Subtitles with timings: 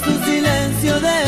[0.00, 1.21] tu silencio de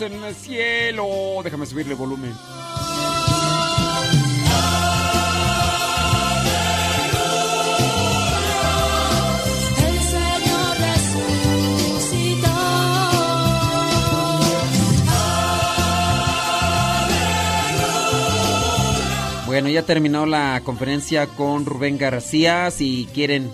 [0.00, 1.06] en el cielo.
[1.42, 2.34] Déjame subirle volumen.
[9.78, 12.48] El Señor resucitó.
[19.46, 22.70] Bueno, ya terminó la conferencia con Rubén García.
[22.70, 23.50] Si quieren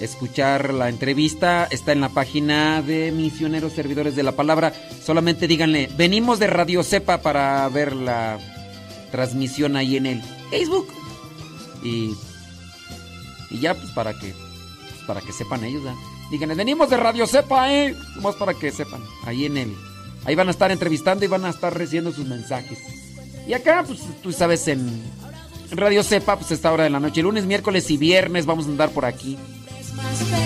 [0.00, 4.72] escuchar la entrevista, está en la página de Misioneros Servidores de la Palabra.
[5.04, 8.38] Solamente díganle, venimos de Radio Cepa para ver la
[9.10, 10.88] transmisión ahí en el Facebook.
[11.82, 12.14] Y,
[13.50, 15.82] y ya, pues para que, pues, para que sepan ellos.
[16.30, 17.94] Díganle, venimos de Radio Cepa, eh.
[18.22, 19.02] Más para que sepan.
[19.24, 19.74] Ahí en el,
[20.24, 22.78] ahí van a estar entrevistando y van a estar recibiendo sus mensajes.
[23.46, 25.02] Y acá, pues tú sabes, en,
[25.72, 28.90] Radio Cepa, pues esta hora de la noche, lunes, miércoles y viernes vamos a andar
[28.90, 29.38] por aquí.
[29.92, 30.39] Más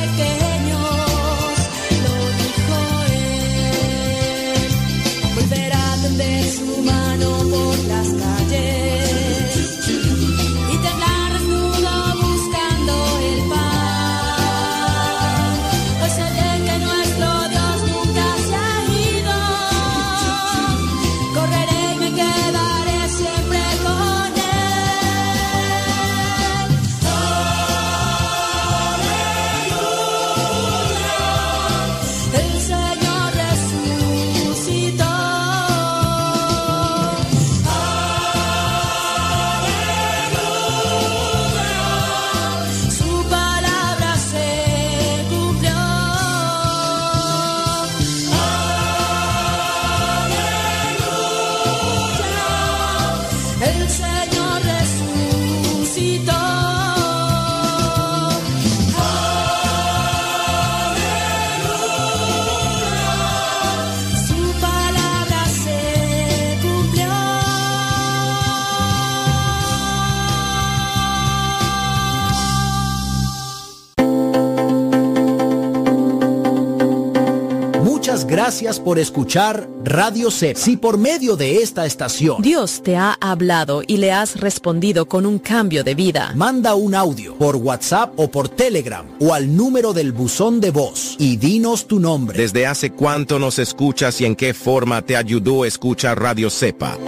[78.34, 80.56] gracias por escuchar Radio C.
[80.56, 85.24] Si por medio de esta estación Dios te ha hablado y le has respondido con
[85.24, 86.32] un cambio de vida.
[86.34, 91.14] manda un audio por WhatsApp o por Telegram o al número del buzón de voz
[91.20, 92.36] y dinos tu nombre.
[92.36, 96.98] ¿Desde hace cuánto nos escuchas y en qué forma te ayudó a escuchar Radio Cepa?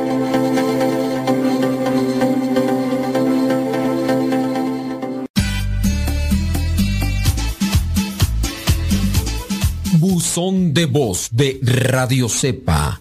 [10.37, 13.01] Buzón de voz de Radio Cepa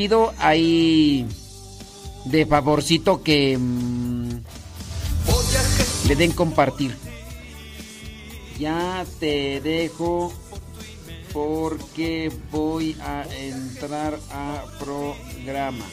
[0.00, 1.26] Pido ahí
[2.24, 4.30] de favorcito que mm,
[6.08, 6.96] le den compartir.
[8.58, 10.32] Ya te dejo
[11.34, 15.84] porque voy a entrar a programa.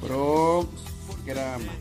[0.00, 1.72] Programa.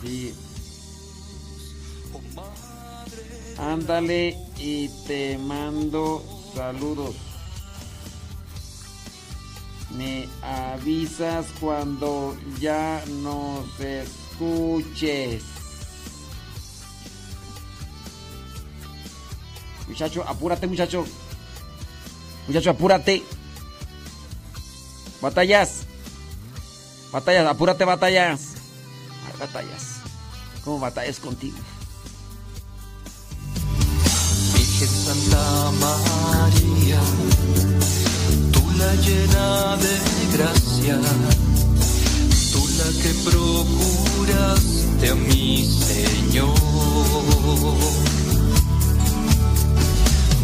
[0.00, 0.32] Sí.
[3.58, 7.14] Ándale y te mando saludos.
[9.94, 15.42] Me avisas cuando ya nos escuches.
[19.86, 21.04] Muchacho, apúrate, muchacho.
[22.48, 23.22] Muchacho, apúrate.
[25.20, 25.86] Batallas.
[27.12, 28.54] Batallas, apúrate, batallas.
[29.26, 30.00] Ay, batallas.
[30.64, 31.56] ¿Cómo batallas contigo?
[34.54, 36.35] Virgen Santa María,
[38.52, 41.00] tú la llena de gracia,
[42.52, 46.54] tú la que procuraste a mi Señor.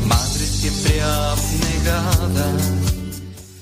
[0.06, 2.56] Madre siempre abnegada,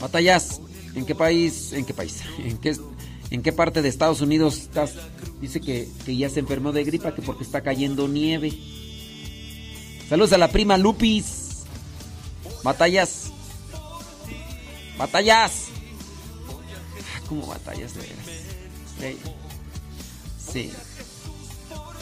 [0.01, 0.61] Batallas,
[0.95, 1.73] ¿en qué país?
[1.73, 2.23] ¿En qué país?
[3.31, 4.95] ¿En qué, parte de Estados Unidos estás?
[5.41, 8.53] Dice que, que ya se enfermó de gripa, que porque está cayendo nieve.
[10.09, 11.40] Saludos a la prima Lupis.
[12.63, 13.31] Batallas.
[14.99, 15.69] Batallas.
[17.29, 19.17] ¿Cómo batallas de veras?
[20.53, 20.71] Sí.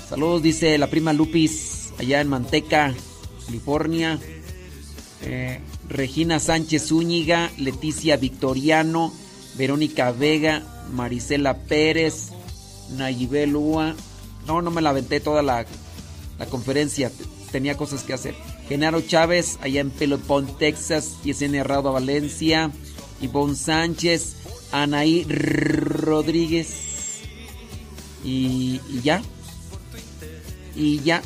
[0.09, 2.95] Saludos, dice la prima Lupis, allá en Manteca,
[3.47, 4.19] California.
[5.23, 9.13] Eh, Regina Sánchez Zúñiga, Leticia Victoriano,
[9.57, 10.63] Verónica Vega,
[10.93, 12.29] Marisela Pérez,
[12.91, 13.95] Nayibel Ua.
[14.47, 15.67] No, no me la aventé toda la,
[16.39, 17.11] la conferencia,
[17.51, 18.35] tenía cosas que hacer.
[18.69, 22.71] Genaro Chávez, allá en Pelopón, Texas, Yesenia Rauda Valencia,
[23.23, 24.37] Ivonne Sánchez,
[24.73, 27.23] Anaí Rodríguez.
[28.25, 29.23] Y, y ya.
[30.77, 31.23] Y ya.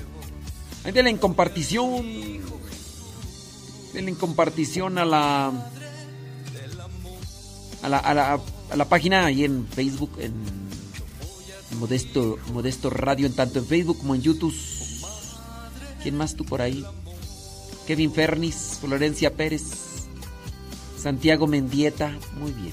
[0.84, 2.04] Ahí denle en compartición.
[3.92, 5.52] Denle en compartición a la.
[7.82, 10.32] A la, a la, a la página ahí en Facebook, en
[11.80, 14.54] Modesto, Modesto Radio, en tanto en Facebook como en YouTube.
[16.00, 16.84] ¿Quién más tú por ahí?
[17.92, 20.06] Kevin Fernis, Florencia Pérez,
[20.96, 22.72] Santiago Mendieta, muy bien.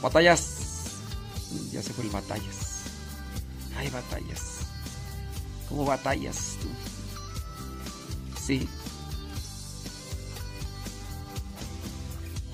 [0.00, 0.92] Batallas.
[1.72, 2.84] Ya se fue el batallas.
[3.76, 4.58] Ay, batallas.
[5.68, 6.68] ¿Cómo batallas tú?
[8.40, 8.68] Sí.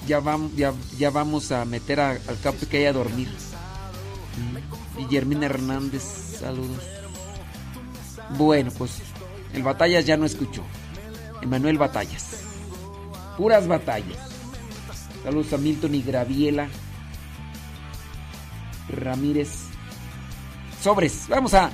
[0.08, 3.28] Ya vamos, ya, ya vamos a meter al capo que haya a dormir.
[4.38, 5.00] Mm.
[5.00, 6.02] Guillermina Hernández,
[6.40, 6.82] saludos.
[8.38, 9.02] Bueno, pues
[9.52, 10.62] el Batallas ya no escuchó.
[11.42, 12.42] Emanuel Batallas.
[13.36, 14.18] Puras batallas.
[15.24, 16.68] Saludos a Milton y Graviela.
[18.88, 19.50] Ramírez.
[20.82, 21.26] Sobres.
[21.28, 21.70] Vamos a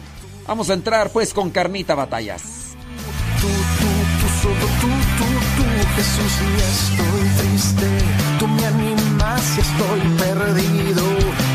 [0.47, 2.77] vamos a entrar pues con Carnita Batallas.
[3.41, 3.87] tú, tú,
[4.21, 5.25] tú, solo tú, tú,
[5.57, 5.65] tú,
[5.97, 7.99] Jesús, y estoy triste.
[8.39, 11.03] Tú me animas si estoy perdido.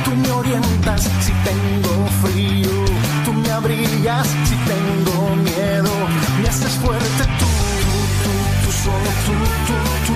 [0.06, 2.86] Tú me orientas si tengo frío.
[3.26, 5.92] Tú me abrigas si tengo miedo.
[6.42, 7.43] Me haces fuerte
[8.84, 9.36] solo tú,
[9.68, 10.16] tú, tú,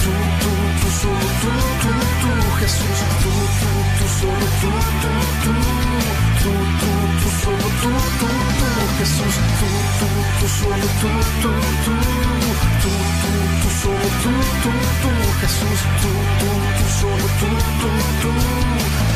[0.00, 4.70] tú, tú, tú, solo tú, tú, tú, Jesús, tú, tú, tú, solo tú,
[5.00, 5.54] tú, tú,
[6.40, 8.28] tú, tú, tú, solo tú, tú,
[8.60, 8.68] tú,
[8.98, 9.68] Jesús, tú,
[9.98, 10.08] tú,
[10.40, 11.10] tú, solo tú,
[11.40, 11.94] tú, tú,
[12.82, 14.32] tú, tú, tú, solo tú,
[14.62, 15.10] tú, tú,
[15.40, 16.10] Jesús, tú,
[16.40, 17.48] tú, tú, solo tú,
[17.80, 17.88] tú,
[18.20, 18.32] tú,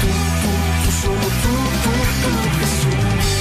[0.00, 1.52] tú, tú, tú, solo tú,
[1.83, 1.92] tú,
[2.23, 3.33] tú, Jesús.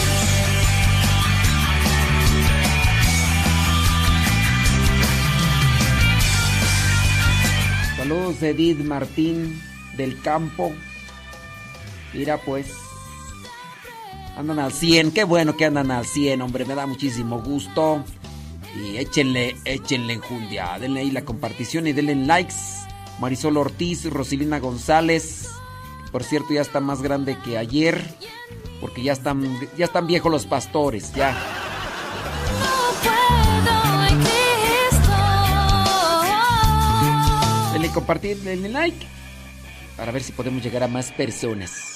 [8.13, 9.59] Saludos Edith Martín
[9.97, 10.71] del campo.
[12.13, 12.71] Mira pues.
[14.37, 18.03] Andan al 100, qué bueno que andan al 100, hombre, me da muchísimo gusto.
[18.77, 22.53] Y échenle, échenle enjundia, denle ahí la compartición y denle likes.
[23.19, 25.49] Marisol Ortiz, Rosilina González,
[26.11, 27.99] por cierto ya está más grande que ayer,
[28.79, 31.62] porque ya están, ya están viejos los pastores, ya.
[37.93, 39.05] Compartir, denle like,
[39.95, 41.92] para ver si podemos llegar a más personas.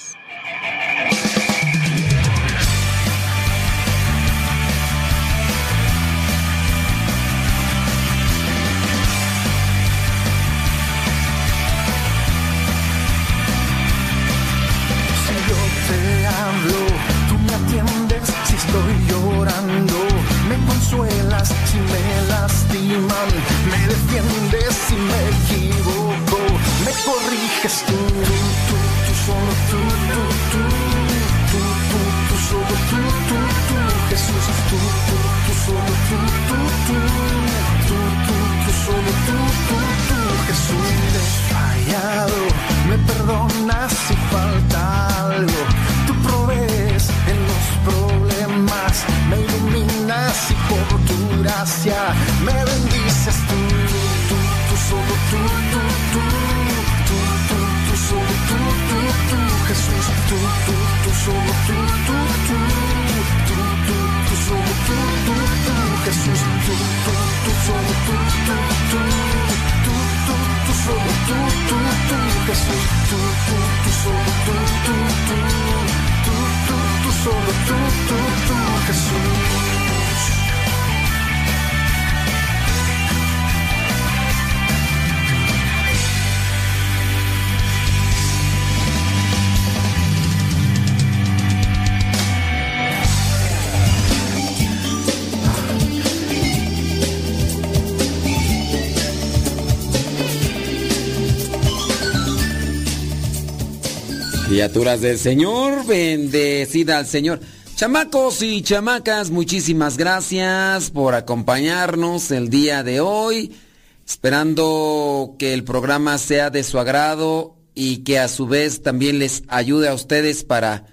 [104.57, 107.39] Criaturas del Señor, bendecida al Señor.
[107.75, 113.55] Chamacos y chamacas, muchísimas gracias por acompañarnos el día de hoy,
[114.03, 119.43] esperando que el programa sea de su agrado y que a su vez también les
[119.47, 120.87] ayude a ustedes para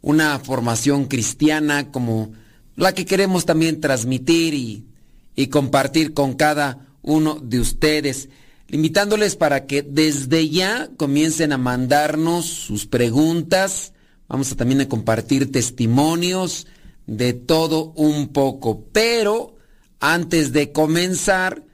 [0.00, 2.30] una formación cristiana como
[2.76, 4.86] la que queremos también transmitir y,
[5.34, 8.28] y compartir con cada uno de ustedes
[8.70, 13.92] invitándoles para que desde ya comiencen a mandarnos sus preguntas.
[14.28, 16.66] Vamos a también a compartir testimonios
[17.06, 18.84] de todo un poco.
[18.92, 19.56] Pero
[20.00, 21.64] antes de comenzar,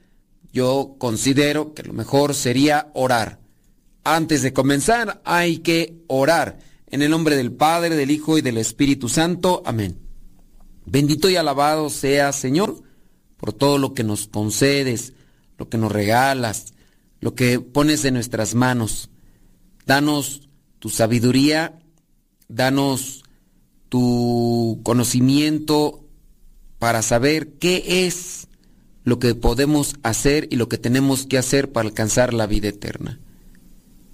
[0.53, 3.41] yo considero que lo mejor sería orar.
[4.05, 6.59] Antes de comenzar hay que orar.
[6.87, 9.63] En el nombre del Padre, del Hijo y del Espíritu Santo.
[9.67, 9.99] Amén.
[10.87, 12.83] Bendito y alabado sea, Señor,
[13.37, 15.15] por todo lo que nos concedes,
[15.59, 16.74] lo que nos regalas,
[17.25, 19.09] lo que pones en nuestras manos.
[19.87, 21.79] Danos tu sabiduría,
[22.49, 23.25] danos
[23.89, 26.05] tu conocimiento
[26.79, 28.49] para saber qué es
[29.05, 33.19] lo que podemos hacer y lo que tenemos que hacer para alcanzar la vida eterna.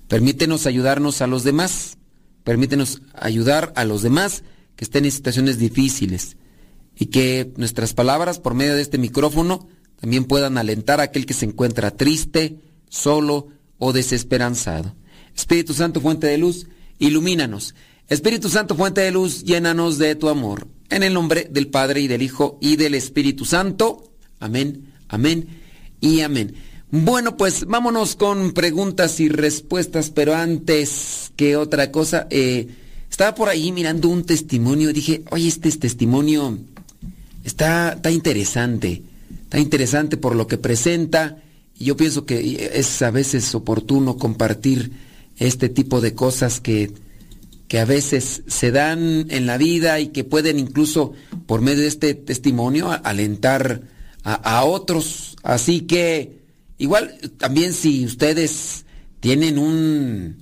[0.06, 1.98] Permítenos ayudarnos a los demás,
[2.44, 4.44] permítenos ayudar a los demás
[4.76, 6.36] que estén en situaciones difíciles
[6.94, 11.34] y que nuestras palabras por medio de este micrófono también puedan alentar a aquel que
[11.34, 14.94] se encuentra triste, solo o desesperanzado.
[15.34, 16.66] Espíritu Santo, fuente de luz,
[16.98, 17.74] ilumínanos.
[18.08, 20.68] Espíritu Santo, fuente de luz, llénanos de tu amor.
[20.90, 24.12] En el nombre del Padre y del Hijo y del Espíritu Santo.
[24.38, 25.48] Amén, amén
[26.00, 26.54] y amén.
[26.90, 32.66] Bueno, pues vámonos con preguntas y respuestas, pero antes que otra cosa, eh,
[33.08, 36.58] estaba por ahí mirando un testimonio dije, oye, este testimonio
[37.44, 39.04] está, está interesante,
[39.44, 41.36] está interesante por lo que presenta
[41.86, 44.92] yo pienso que es a veces oportuno compartir
[45.38, 46.92] este tipo de cosas que,
[47.68, 51.14] que a veces se dan en la vida y que pueden incluso
[51.46, 53.82] por medio de este testimonio alentar
[54.22, 55.36] a, otros.
[55.42, 56.40] Así que
[56.76, 58.84] igual también si ustedes
[59.20, 60.36] tienen un,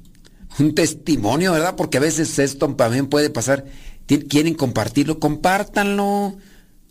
[0.58, 1.76] un testimonio, ¿verdad?
[1.76, 3.64] Porque a veces esto también puede pasar.
[4.06, 6.36] Quieren compartirlo, compártanlo.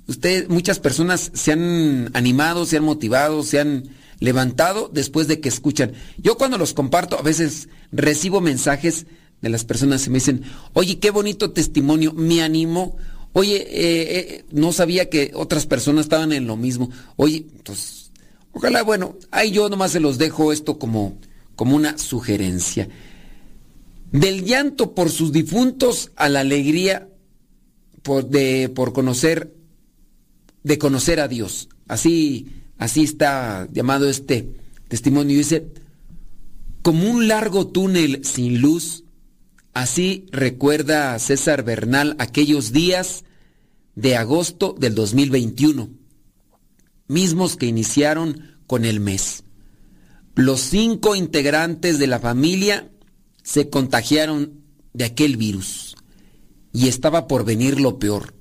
[0.07, 3.89] Usted, muchas personas se han animado, se han motivado, se han
[4.19, 5.93] levantado después de que escuchan.
[6.17, 9.05] Yo cuando los comparto, a veces recibo mensajes
[9.41, 10.43] de las personas que me dicen,
[10.73, 12.97] oye, qué bonito testimonio, me animó.
[13.33, 16.89] Oye, eh, eh, no sabía que otras personas estaban en lo mismo.
[17.17, 18.11] Oye, pues,
[18.51, 21.17] ojalá, bueno, ahí yo nomás se los dejo esto como,
[21.55, 22.89] como una sugerencia.
[24.11, 27.09] Del llanto por sus difuntos a la alegría
[28.01, 29.53] por, de, por conocer,
[30.63, 31.69] de conocer a Dios.
[31.87, 32.47] Así,
[32.77, 34.49] así está llamado este
[34.87, 35.37] testimonio.
[35.37, 35.67] Dice,
[36.81, 39.03] como un largo túnel sin luz,
[39.73, 43.25] así recuerda César Bernal aquellos días
[43.95, 45.89] de agosto del 2021,
[47.07, 49.43] mismos que iniciaron con el mes.
[50.35, 52.91] Los cinco integrantes de la familia
[53.41, 54.61] se contagiaron
[54.93, 55.95] de aquel virus
[56.71, 58.35] y estaba por venir lo peor,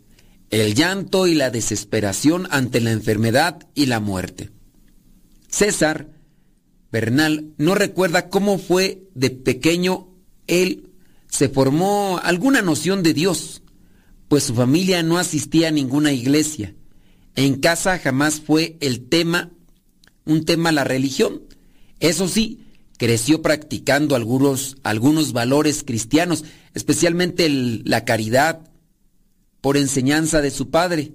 [0.51, 4.51] el llanto y la desesperación ante la enfermedad y la muerte.
[5.49, 6.11] César
[6.93, 10.09] Bernal no recuerda cómo fue de pequeño
[10.47, 10.91] él
[11.29, 13.63] se formó alguna noción de Dios,
[14.29, 16.75] pues su familia no asistía a ninguna iglesia.
[17.35, 19.51] En casa jamás fue el tema,
[20.25, 21.43] un tema la religión.
[22.01, 22.61] Eso sí,
[22.97, 28.61] creció practicando algunos, algunos valores cristianos, especialmente la caridad,
[29.67, 31.15] por enseñanza de su padre,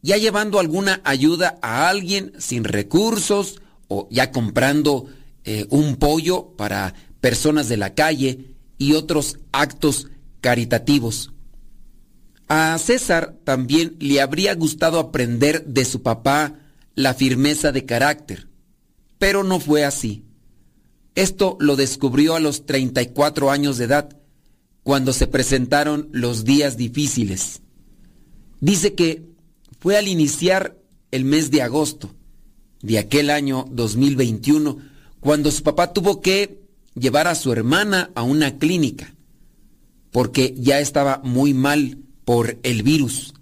[0.00, 5.08] ya llevando alguna ayuda a alguien sin recursos o ya comprando
[5.44, 10.08] eh, un pollo para personas de la calle y otros actos
[10.40, 11.34] caritativos.
[12.48, 16.54] A César también le habría gustado aprender de su papá
[16.94, 18.48] la firmeza de carácter,
[19.18, 20.24] pero no fue así.
[21.14, 24.16] Esto lo descubrió a los 34 años de edad,
[24.82, 27.61] cuando se presentaron los días difíciles.
[28.62, 29.22] Dice que
[29.78, 30.78] fue al iniciar
[31.10, 32.14] el mes de agosto
[32.80, 34.78] de aquel año 2021,
[35.20, 36.62] cuando su papá tuvo que
[36.94, 39.14] llevar a su hermana a una clínica,
[40.10, 43.34] porque ya estaba muy mal por el virus.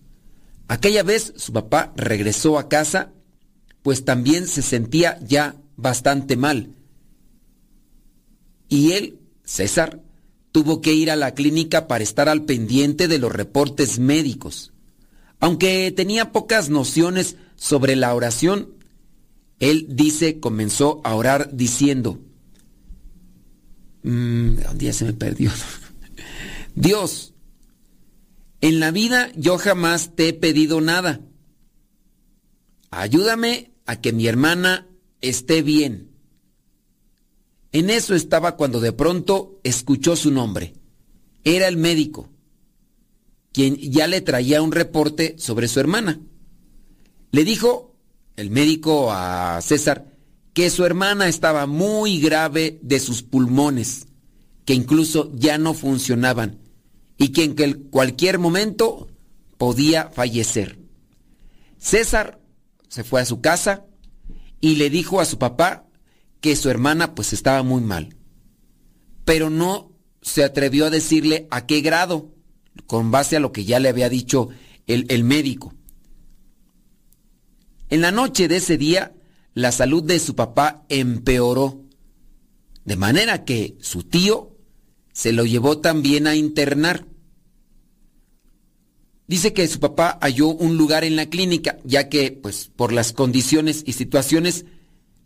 [0.66, 3.12] Aquella vez su papá regresó a casa,
[3.82, 6.74] pues también se sentía ya bastante mal
[8.70, 10.00] y él, César,
[10.52, 14.72] tuvo que ir a la clínica para estar al pendiente de los reportes médicos.
[15.40, 18.74] Aunque tenía pocas nociones sobre la oración,
[19.58, 22.20] él dice comenzó a orar diciendo,
[24.02, 25.50] mm, un día se me perdió,
[26.74, 27.34] Dios,
[28.60, 31.20] en la vida yo jamás te he pedido nada.
[32.90, 34.86] Ayúdame a que mi hermana
[35.20, 36.10] esté bien.
[37.72, 40.74] En eso estaba cuando de pronto escuchó su nombre.
[41.44, 42.28] Era el médico,
[43.52, 46.20] quien ya le traía un reporte sobre su hermana.
[47.32, 47.94] Le dijo
[48.36, 50.06] el médico a César
[50.52, 54.06] que su hermana estaba muy grave de sus pulmones,
[54.64, 56.58] que incluso ya no funcionaban
[57.16, 59.08] y que en cualquier momento
[59.58, 60.78] podía fallecer.
[61.78, 62.40] César
[62.88, 63.84] se fue a su casa
[64.60, 65.86] y le dijo a su papá
[66.40, 68.16] que su hermana pues estaba muy mal.
[69.24, 72.32] Pero no se atrevió a decirle a qué grado,
[72.86, 74.48] con base a lo que ya le había dicho
[74.86, 75.74] el, el médico.
[77.88, 79.12] En la noche de ese día,
[79.54, 81.84] la salud de su papá empeoró,
[82.84, 84.56] de manera que su tío
[85.12, 87.06] se lo llevó también a internar.
[89.26, 93.12] Dice que su papá halló un lugar en la clínica, ya que, pues, por las
[93.12, 94.64] condiciones y situaciones,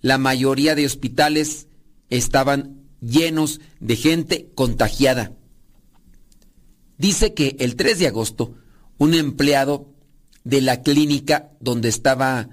[0.01, 1.69] la mayoría de hospitales
[2.11, 5.33] estaban llenos de gente contagiada.
[6.99, 8.55] Dice que el 3 de agosto,
[8.99, 9.93] un empleado
[10.45, 12.49] de la clínica donde estaba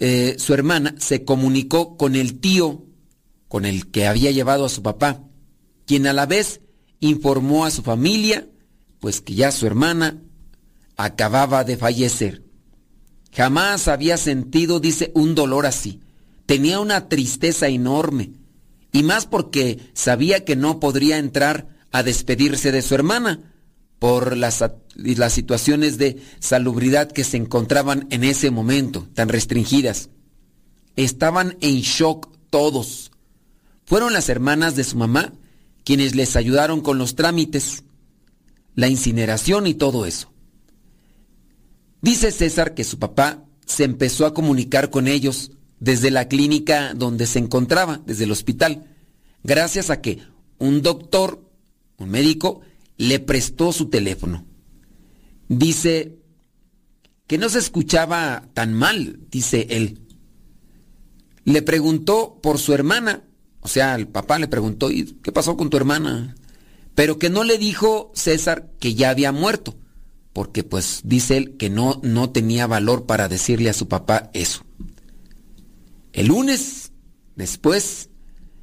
[0.00, 2.86] eh, su hermana se comunicó con el tío
[3.48, 5.22] con el que había llevado a su papá,
[5.84, 6.60] quien a la vez
[7.00, 8.48] informó a su familia,
[9.00, 10.22] pues que ya su hermana
[10.96, 12.44] acababa de fallecer.
[13.32, 16.00] Jamás había sentido, dice, un dolor así.
[16.46, 18.32] Tenía una tristeza enorme,
[18.92, 23.52] y más porque sabía que no podría entrar a despedirse de su hermana
[24.00, 24.64] por las,
[24.96, 30.08] las situaciones de salubridad que se encontraban en ese momento, tan restringidas.
[30.96, 33.12] Estaban en shock todos.
[33.84, 35.34] Fueron las hermanas de su mamá
[35.84, 37.84] quienes les ayudaron con los trámites,
[38.74, 40.32] la incineración y todo eso.
[42.00, 47.26] Dice César que su papá se empezó a comunicar con ellos desde la clínica donde
[47.26, 48.86] se encontraba, desde el hospital,
[49.44, 50.20] gracias a que
[50.58, 51.44] un doctor,
[51.98, 52.62] un médico,
[53.00, 54.44] le prestó su teléfono.
[55.48, 56.18] Dice
[57.26, 60.02] que no se escuchaba tan mal, dice él.
[61.44, 63.24] Le preguntó por su hermana,
[63.60, 66.36] o sea, el papá le preguntó, ¿y qué pasó con tu hermana?
[66.94, 69.78] Pero que no le dijo César que ya había muerto,
[70.34, 74.62] porque pues dice él que no, no tenía valor para decirle a su papá eso.
[76.12, 76.92] El lunes,
[77.34, 78.10] después,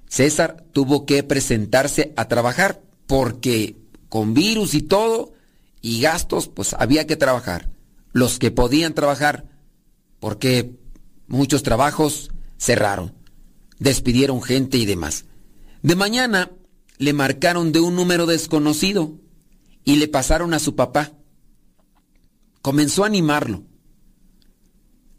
[0.08, 3.78] César tuvo que presentarse a trabajar porque
[4.10, 5.34] con virus y todo
[5.82, 7.70] y gastos, pues había que trabajar.
[8.12, 9.46] Los que podían trabajar,
[10.20, 10.76] porque
[11.28, 13.14] muchos trabajos cerraron,
[13.80, 15.26] despidieron gente y demás.
[15.82, 16.52] De mañana
[16.98, 19.20] le marcaron de un número desconocido
[19.84, 21.14] y le pasaron a su papá.
[22.62, 23.64] Comenzó a animarlo.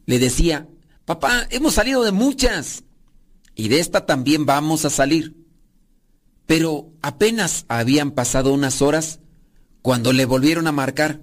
[0.07, 0.69] Le decía,
[1.05, 2.85] papá, hemos salido de muchas
[3.55, 5.37] y de esta también vamos a salir.
[6.49, 9.21] Pero apenas habían pasado unas horas
[9.83, 11.21] cuando le volvieron a marcar.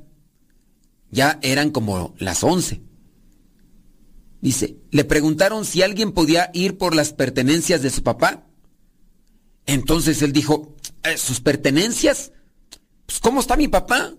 [1.10, 2.84] Ya eran como las once.
[4.40, 8.46] Dice, le preguntaron si alguien podía ir por las pertenencias de su papá.
[9.66, 12.32] Entonces él dijo, "Eh, ¿sus pertenencias?
[13.08, 14.14] Pues ¿cómo está mi papá?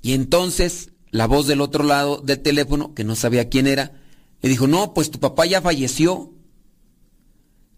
[0.00, 4.00] Y entonces la voz del otro lado del teléfono, que no sabía quién era,
[4.40, 6.32] le dijo, no, pues tu papá ya falleció.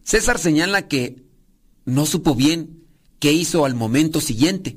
[0.05, 1.32] César señala que
[1.85, 2.85] no supo bien
[3.18, 4.77] qué hizo al momento siguiente.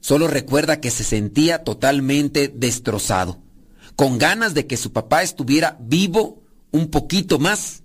[0.00, 3.42] Solo recuerda que se sentía totalmente destrozado,
[3.96, 7.82] con ganas de que su papá estuviera vivo un poquito más,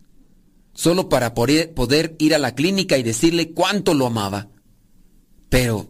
[0.74, 4.50] solo para poder ir a la clínica y decirle cuánto lo amaba.
[5.50, 5.90] Pero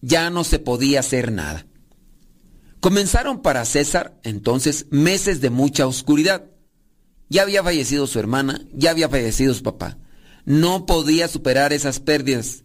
[0.00, 1.66] ya no se podía hacer nada.
[2.80, 6.50] Comenzaron para César entonces meses de mucha oscuridad.
[7.28, 9.98] Ya había fallecido su hermana, ya había fallecido su papá.
[10.44, 12.64] No podía superar esas pérdidas.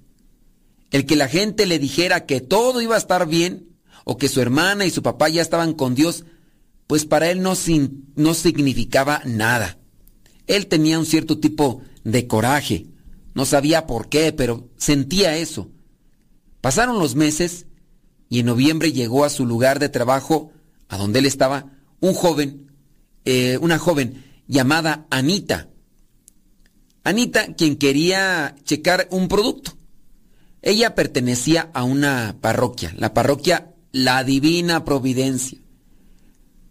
[0.92, 3.68] El que la gente le dijera que todo iba a estar bien,
[4.06, 6.24] o que su hermana y su papá ya estaban con Dios,
[6.88, 7.54] pues para él no,
[8.16, 9.78] no significaba nada.
[10.48, 12.88] Él tenía un cierto tipo de coraje.
[13.34, 15.70] No sabía por qué, pero sentía eso.
[16.62, 17.66] Pasaron los meses
[18.30, 20.52] y en noviembre llegó a su lugar de trabajo,
[20.88, 22.72] a donde él estaba, un joven,
[23.26, 25.68] eh, una joven llamada Anita.
[27.08, 29.78] Anita, quien quería checar un producto.
[30.62, 35.58] Ella pertenecía a una parroquia, la parroquia La Divina Providencia.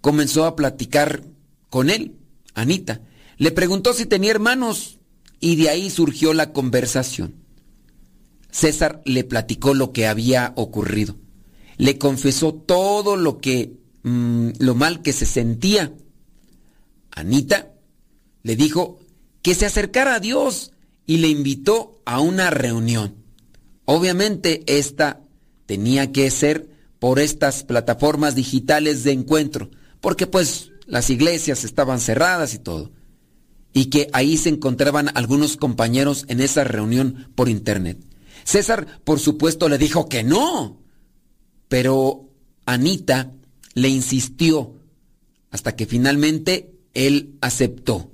[0.03, 1.22] Comenzó a platicar
[1.70, 2.16] con él,
[2.53, 3.01] Anita.
[3.38, 4.99] Le preguntó si tenía hermanos
[5.40, 7.37] y de ahí surgió la conversación.
[8.51, 11.16] César le platicó lo que había ocurrido.
[11.79, 15.94] Le confesó todo lo que mm, lo mal que se sentía.
[17.11, 17.72] Anita
[18.42, 19.01] le dijo
[19.47, 20.73] que se acercara a Dios
[21.07, 23.15] y le invitó a una reunión.
[23.85, 25.21] Obviamente esta
[25.67, 32.55] tenía que ser por estas plataformas digitales de encuentro, porque pues las iglesias estaban cerradas
[32.55, 32.91] y todo.
[33.73, 38.01] Y que ahí se encontraban algunos compañeros en esa reunión por internet.
[38.43, 40.83] César, por supuesto, le dijo que no,
[41.69, 42.31] pero
[42.65, 43.31] Anita
[43.75, 44.75] le insistió
[45.53, 48.11] hasta que finalmente él aceptó.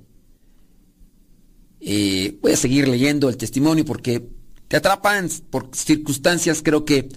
[2.41, 4.27] Voy a seguir leyendo el testimonio porque
[4.67, 7.09] te atrapan por circunstancias creo que,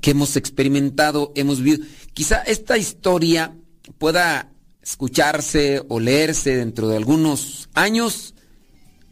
[0.00, 1.86] que hemos experimentado, hemos vivido.
[2.12, 3.56] Quizá esta historia
[3.98, 8.34] pueda escucharse o leerse dentro de algunos años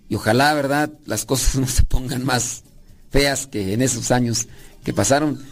[0.08, 2.64] y ojalá, ¿verdad?, las cosas no se pongan más
[3.10, 4.48] feas que en esos años
[4.84, 5.42] que pasaron,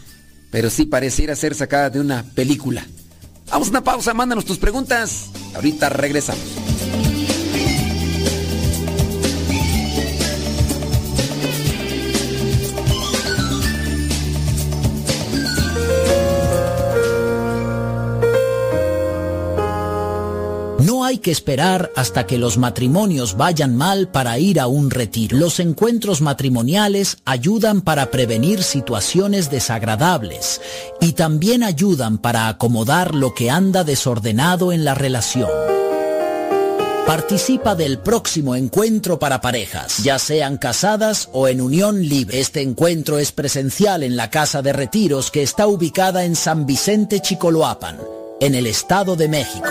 [0.51, 2.85] pero sí pareciera ser sacada de una película.
[3.49, 5.29] Vamos a una pausa, mándanos tus preguntas.
[5.55, 7.12] Ahorita regresamos.
[21.13, 25.37] Hay que esperar hasta que los matrimonios vayan mal para ir a un retiro.
[25.37, 30.59] Los encuentros matrimoniales ayudan para prevenir situaciones desagradables
[30.99, 35.51] y también ayudan para acomodar lo que anda desordenado en la relación.
[37.05, 42.39] Participa del próximo encuentro para parejas, ya sean casadas o en unión libre.
[42.39, 47.19] Este encuentro es presencial en la Casa de Retiros que está ubicada en San Vicente
[47.19, 47.99] Chicoloapan,
[48.41, 49.69] en el Estado de México.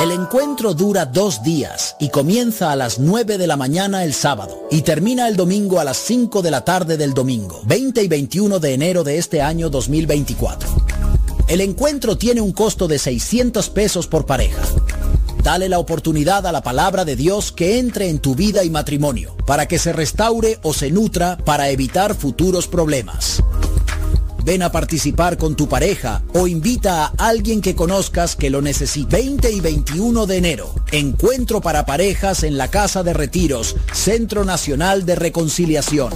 [0.00, 4.68] El encuentro dura dos días y comienza a las 9 de la mañana el sábado
[4.70, 8.60] y termina el domingo a las 5 de la tarde del domingo, 20 y 21
[8.60, 10.68] de enero de este año 2024.
[11.48, 14.62] El encuentro tiene un costo de 600 pesos por pareja.
[15.42, 19.34] Dale la oportunidad a la palabra de Dios que entre en tu vida y matrimonio,
[19.46, 23.42] para que se restaure o se nutra para evitar futuros problemas.
[24.48, 29.14] Ven a participar con tu pareja o invita a alguien que conozcas que lo necesite.
[29.14, 35.04] 20 y 21 de enero, encuentro para parejas en la Casa de Retiros, Centro Nacional
[35.04, 36.14] de Reconciliación.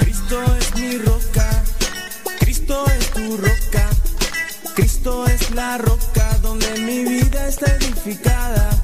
[0.00, 1.64] Cristo es mi roca,
[2.40, 3.90] Cristo es tu roca,
[4.74, 8.83] Cristo es la roca donde mi vida está edificada.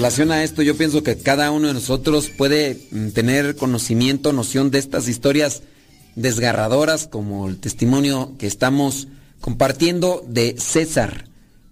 [0.00, 4.70] relación a esto, yo pienso que cada uno de nosotros puede mm, tener conocimiento, noción
[4.70, 5.62] de estas historias
[6.16, 9.08] desgarradoras, como el testimonio que estamos
[9.42, 11.28] compartiendo de César.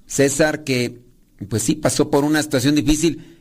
[0.06, 1.00] César que,
[1.48, 3.38] pues sí, pasó por una situación difícil,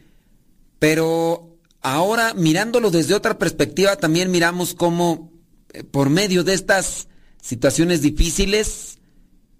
[0.79, 5.33] pero ahora mirándolo desde otra perspectiva, también miramos cómo
[5.73, 7.09] eh, por medio de estas
[7.41, 8.99] situaciones difíciles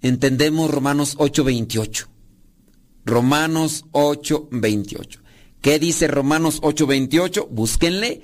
[0.02, 2.17] entendemos Romanos 8:28.
[3.08, 5.22] Romanos 8:28.
[5.62, 7.48] ¿Qué dice Romanos 8:28?
[7.50, 8.22] Búsquenle,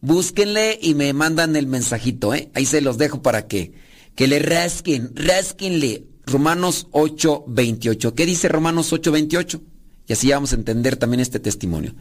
[0.00, 2.50] búsquenle y me mandan el mensajito, ¿eh?
[2.54, 3.72] Ahí se los dejo para que,
[4.14, 6.04] que le rasquen, rasquenle.
[6.26, 8.14] Romanos 8:28.
[8.14, 9.60] ¿Qué dice Romanos 8:28?
[10.06, 11.94] Y así vamos a entender también este testimonio.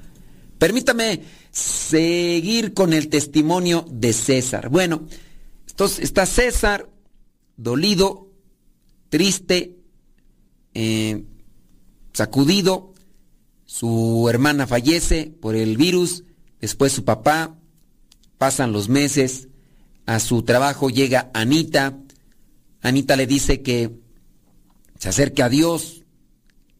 [0.59, 1.21] Permítame
[1.51, 4.69] seguir con el testimonio de César.
[4.69, 5.07] Bueno,
[5.69, 6.89] entonces está César
[7.55, 8.29] dolido,
[9.09, 9.77] triste,
[10.73, 11.23] eh,
[12.15, 12.93] sacudido,
[13.65, 16.23] su hermana fallece por el virus,
[16.61, 17.57] después su papá,
[18.37, 19.49] pasan los meses,
[20.05, 21.97] a su trabajo llega Anita,
[22.81, 23.91] Anita le dice que
[24.97, 26.03] se acerque a Dios,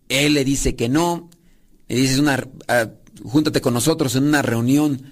[0.07, 1.29] él le dice que no,
[1.89, 2.47] le dice una,
[3.23, 5.11] júntate con nosotros en una reunión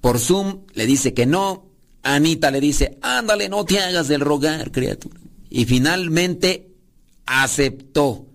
[0.00, 1.66] por Zoom, le dice que no,
[2.02, 5.20] Anita le dice, ándale, no te hagas del rogar, criatura.
[5.50, 6.70] Y finalmente
[7.26, 8.31] aceptó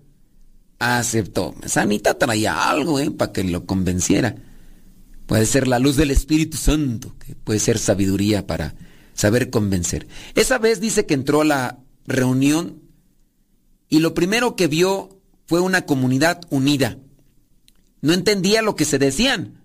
[0.78, 1.54] aceptó.
[1.62, 3.10] Esa Anita traía algo, ¿eh?
[3.10, 4.36] Para que lo convenciera.
[5.26, 8.74] Puede ser la luz del Espíritu Santo, que puede ser sabiduría para
[9.14, 10.06] saber convencer.
[10.34, 12.82] Esa vez dice que entró a la reunión
[13.88, 16.98] y lo primero que vio fue una comunidad unida.
[18.00, 19.64] No entendía lo que se decían,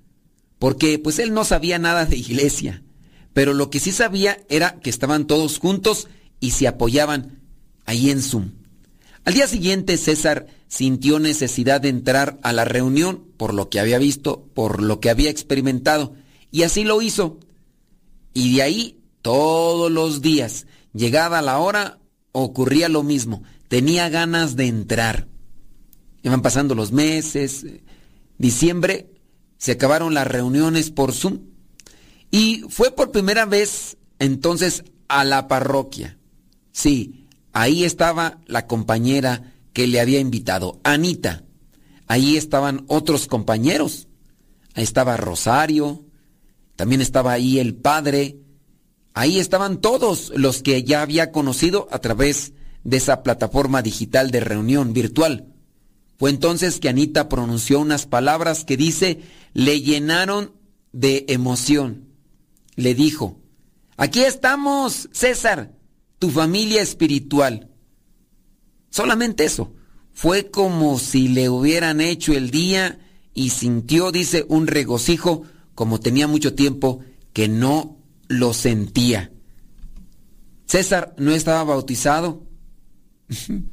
[0.59, 2.83] porque pues él no sabía nada de iglesia,
[3.33, 6.07] pero lo que sí sabía era que estaban todos juntos
[6.39, 7.41] y se apoyaban
[7.85, 8.51] ahí en Zoom.
[9.25, 13.97] Al día siguiente César sintió necesidad de entrar a la reunión por lo que había
[13.97, 16.13] visto, por lo que había experimentado,
[16.51, 17.39] y así lo hizo.
[18.33, 21.99] Y de ahí todos los días, llegada la hora,
[22.33, 23.43] ocurría lo mismo.
[23.69, 25.27] Tenía ganas de entrar.
[26.21, 27.65] Iban pasando los meses.
[28.37, 29.09] Diciembre
[29.57, 31.39] se acabaron las reuniones por Zoom.
[32.29, 36.17] Y fue por primera vez entonces a la parroquia.
[36.71, 37.22] Sí,
[37.53, 41.43] ahí estaba la compañera que le había invitado, Anita.
[42.07, 44.07] Ahí estaban otros compañeros.
[44.75, 46.03] Ahí estaba Rosario,
[46.75, 48.39] también estaba ahí el padre.
[49.13, 54.39] Ahí estaban todos los que ya había conocido a través de esa plataforma digital de
[54.39, 55.53] reunión virtual.
[56.17, 59.21] Fue entonces que Anita pronunció unas palabras que dice,
[59.53, 60.53] le llenaron
[60.91, 62.09] de emoción.
[62.75, 63.39] Le dijo,
[63.97, 65.71] aquí estamos, César,
[66.23, 67.67] tu familia espiritual.
[68.89, 69.73] Solamente eso.
[70.13, 72.97] Fue como si le hubieran hecho el día
[73.33, 75.43] y sintió, dice, un regocijo
[75.75, 77.01] como tenía mucho tiempo
[77.33, 77.97] que no
[78.29, 79.33] lo sentía.
[80.65, 82.47] César no estaba bautizado.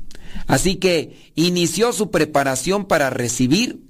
[0.48, 3.84] Así que inició su preparación para recibir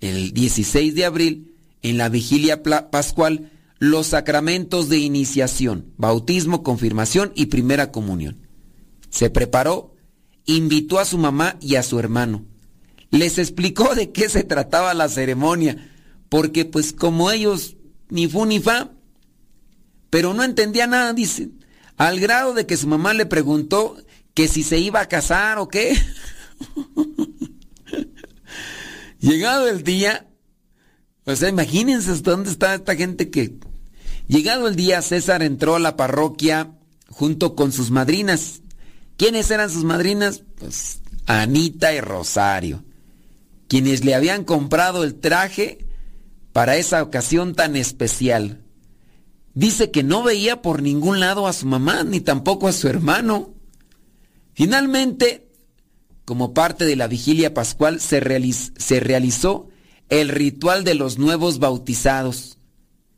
[0.00, 3.50] el 16 de abril en la vigilia pascual
[3.82, 8.46] los sacramentos de iniciación, bautismo, confirmación y primera comunión.
[9.10, 9.96] Se preparó,
[10.46, 12.46] invitó a su mamá y a su hermano.
[13.10, 15.90] Les explicó de qué se trataba la ceremonia,
[16.28, 17.76] porque pues como ellos
[18.08, 18.92] ni fu ni fa,
[20.10, 21.50] pero no entendía nada, dice,
[21.96, 23.96] al grado de que su mamá le preguntó
[24.32, 26.00] que si se iba a casar o qué.
[29.18, 30.28] Llegado el día,
[31.24, 33.58] o sea, imagínense dónde está esta gente que
[34.28, 36.72] Llegado el día, César entró a la parroquia
[37.08, 38.62] junto con sus madrinas.
[39.16, 40.42] ¿Quiénes eran sus madrinas?
[40.58, 42.84] Pues Anita y Rosario,
[43.68, 45.86] quienes le habían comprado el traje
[46.52, 48.62] para esa ocasión tan especial.
[49.54, 53.54] Dice que no veía por ningún lado a su mamá ni tampoco a su hermano.
[54.54, 55.50] Finalmente,
[56.24, 58.22] como parte de la vigilia pascual, se,
[58.78, 59.68] se realizó
[60.08, 62.58] el ritual de los nuevos bautizados.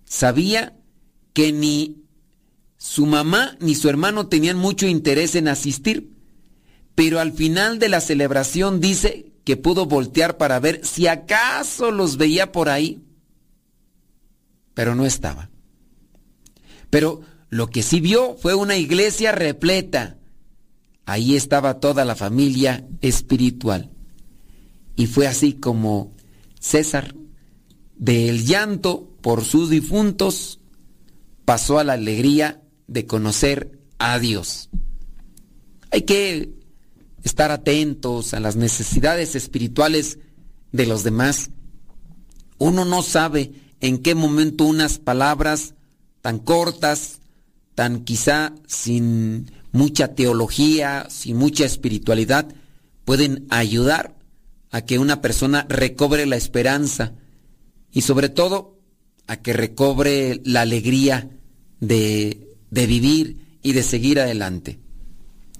[0.04, 0.76] Sabía
[1.34, 2.04] que ni
[2.78, 6.10] su mamá ni su hermano tenían mucho interés en asistir,
[6.94, 12.16] pero al final de la celebración dice que pudo voltear para ver si acaso los
[12.16, 13.02] veía por ahí,
[14.72, 15.50] pero no estaba.
[16.88, 17.20] Pero
[17.50, 20.18] lo que sí vio fue una iglesia repleta.
[21.06, 23.90] Ahí estaba toda la familia espiritual.
[24.96, 26.14] Y fue así como
[26.60, 27.14] César,
[27.96, 30.60] del llanto por sus difuntos,
[31.44, 34.70] pasó a la alegría de conocer a Dios.
[35.90, 36.54] Hay que
[37.22, 40.18] estar atentos a las necesidades espirituales
[40.72, 41.50] de los demás.
[42.58, 45.74] Uno no sabe en qué momento unas palabras
[46.20, 47.20] tan cortas,
[47.74, 52.48] tan quizá sin mucha teología, sin mucha espiritualidad,
[53.04, 54.14] pueden ayudar
[54.70, 57.12] a que una persona recobre la esperanza
[57.90, 58.78] y sobre todo
[59.26, 61.28] a que recobre la alegría
[61.80, 64.78] de, de vivir y de seguir adelante.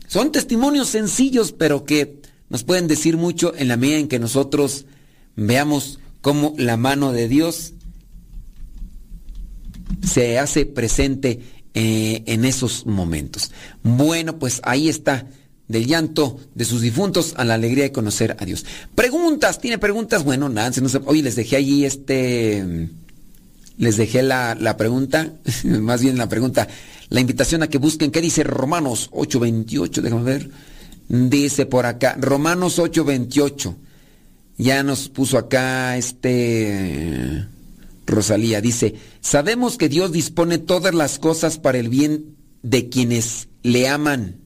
[0.06, 4.86] Son testimonios sencillos, pero que nos pueden decir mucho en la medida en que nosotros
[5.34, 7.72] veamos cómo la mano de Dios
[10.02, 11.40] se hace presente
[11.74, 13.50] eh, en esos momentos.
[13.82, 15.26] Bueno, pues ahí está,
[15.68, 18.64] del llanto de sus difuntos a la alegría de conocer a Dios.
[18.94, 20.24] Preguntas, ¿tiene preguntas?
[20.24, 22.90] Bueno, nada, no sé, hoy les dejé allí este
[23.76, 25.32] les dejé la, la pregunta,
[25.64, 26.68] más bien la pregunta,
[27.08, 30.00] la invitación a que busquen, ¿qué dice Romanos 8:28?
[30.00, 30.50] Déjame ver.
[31.08, 33.76] Dice por acá, Romanos 8:28.
[34.56, 37.46] Ya nos puso acá este
[38.06, 43.88] Rosalía, dice, sabemos que Dios dispone todas las cosas para el bien de quienes le
[43.88, 44.40] aman,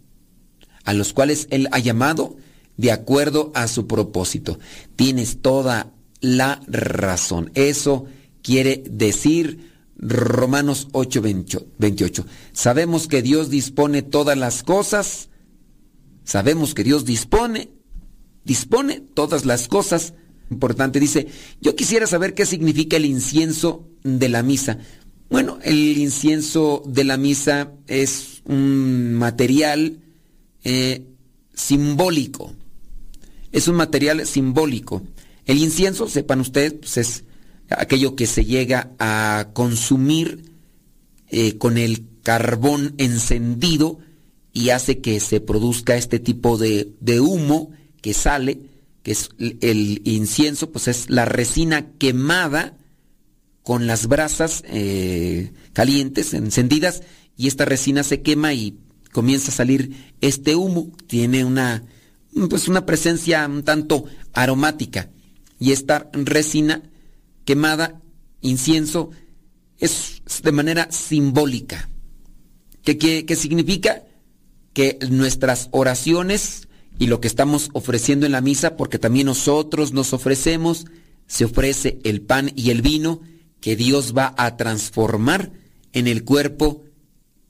[0.84, 2.36] a los cuales Él ha llamado
[2.76, 4.58] de acuerdo a su propósito.
[4.96, 7.50] Tienes toda la razón.
[7.54, 8.06] Eso
[8.42, 11.22] quiere decir Romanos 8,
[11.78, 12.26] 28.
[12.52, 15.28] Sabemos que Dios dispone todas las cosas,
[16.24, 17.70] sabemos que Dios dispone,
[18.44, 20.14] dispone todas las cosas
[20.50, 21.26] Importante, dice,
[21.60, 24.78] yo quisiera saber qué significa el incienso de la misa.
[25.28, 30.00] Bueno, el incienso de la misa es un material
[30.64, 31.04] eh,
[31.52, 32.54] simbólico.
[33.52, 35.02] Es un material simbólico.
[35.44, 37.24] El incienso, sepan ustedes, pues es
[37.70, 40.52] aquello que se llega a consumir
[41.30, 43.98] eh, con el carbón encendido
[44.52, 48.60] y hace que se produzca este tipo de, de humo que sale,
[49.02, 52.76] que es el incienso, pues es la resina quemada
[53.62, 57.02] con las brasas eh, calientes, encendidas,
[57.36, 58.78] y esta resina se quema y
[59.12, 60.90] comienza a salir este humo.
[61.06, 61.84] Tiene una,
[62.48, 65.10] pues una presencia un tanto aromática.
[65.60, 66.82] Y esta resina
[67.48, 68.02] quemada,
[68.42, 69.08] incienso,
[69.78, 71.88] es de manera simbólica.
[72.82, 74.02] ¿Qué, qué, qué significa?
[74.74, 76.68] Que nuestras oraciones
[76.98, 80.84] y lo que estamos ofreciendo en la misa, porque también nosotros nos ofrecemos,
[81.26, 83.22] se ofrece el pan y el vino,
[83.62, 85.50] que Dios va a transformar
[85.94, 86.84] en el cuerpo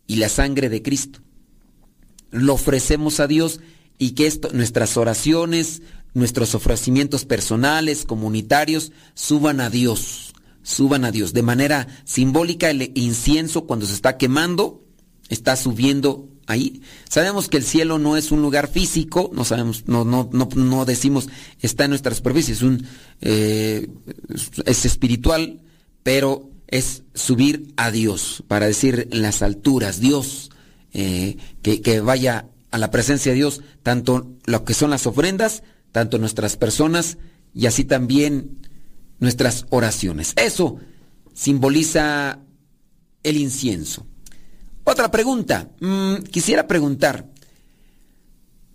[0.07, 1.23] y la sangre de Cristo.
[2.31, 3.59] Lo ofrecemos a Dios
[3.99, 5.83] y que esto, nuestras oraciones,
[6.19, 11.33] nuestros ofrecimientos personales, comunitarios, suban a Dios, suban a Dios.
[11.33, 14.85] De manera simbólica, el incienso cuando se está quemando,
[15.29, 16.83] está subiendo ahí.
[17.09, 20.85] Sabemos que el cielo no es un lugar físico, no sabemos, no, no, no, no
[20.85, 21.29] decimos
[21.61, 22.87] está en nuestra superficie, es un,
[23.21, 23.89] eh,
[24.65, 25.61] es espiritual,
[26.03, 30.51] pero es subir a Dios, para decir en las alturas, Dios,
[30.93, 35.63] eh, que, que vaya a la presencia de Dios, tanto lo que son las ofrendas,
[35.93, 37.19] tanto nuestras personas
[37.55, 38.69] y así también
[39.19, 40.33] nuestras oraciones.
[40.37, 40.79] Eso
[41.35, 42.41] simboliza
[43.23, 44.07] el incienso.
[44.85, 45.71] Otra pregunta.
[45.81, 47.29] Mm, quisiera preguntar.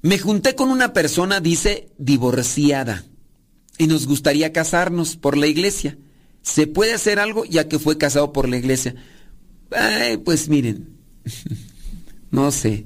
[0.02, 3.06] Me junté con una persona, dice, divorciada,
[3.78, 5.98] y nos gustaría casarnos por la iglesia.
[6.42, 8.96] ¿Se puede hacer algo ya que fue casado por la iglesia?
[10.26, 10.98] Pues miren,
[12.32, 12.86] no sé.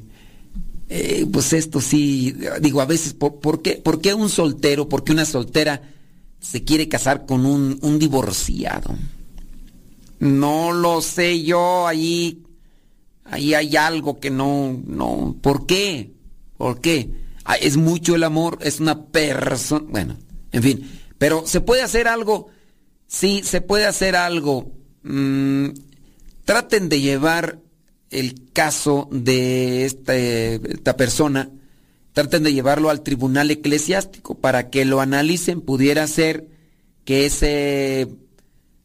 [0.90, 5.12] Eh, pues esto sí, digo, a veces, ¿por, qué, ¿por qué un soltero, por qué
[5.12, 5.82] una soltera
[6.40, 8.96] se quiere casar con un, un divorciado?
[10.20, 12.44] No lo sé yo, ahí,
[13.26, 16.12] ahí hay algo que no, no, ¿por qué?
[16.58, 17.10] ¿Por qué?
[17.44, 20.16] Ah, es mucho el amor, es una persona, bueno,
[20.52, 22.50] en fin, pero se puede hacer algo
[23.08, 24.72] Sí, se puede hacer algo.
[25.04, 25.70] Mm,
[26.44, 27.60] traten de llevar
[28.10, 31.51] el caso de este, esta persona,
[32.14, 35.62] traten de llevarlo al tribunal eclesiástico para que lo analicen.
[35.62, 36.47] Pudiera ser
[37.05, 38.08] que ese,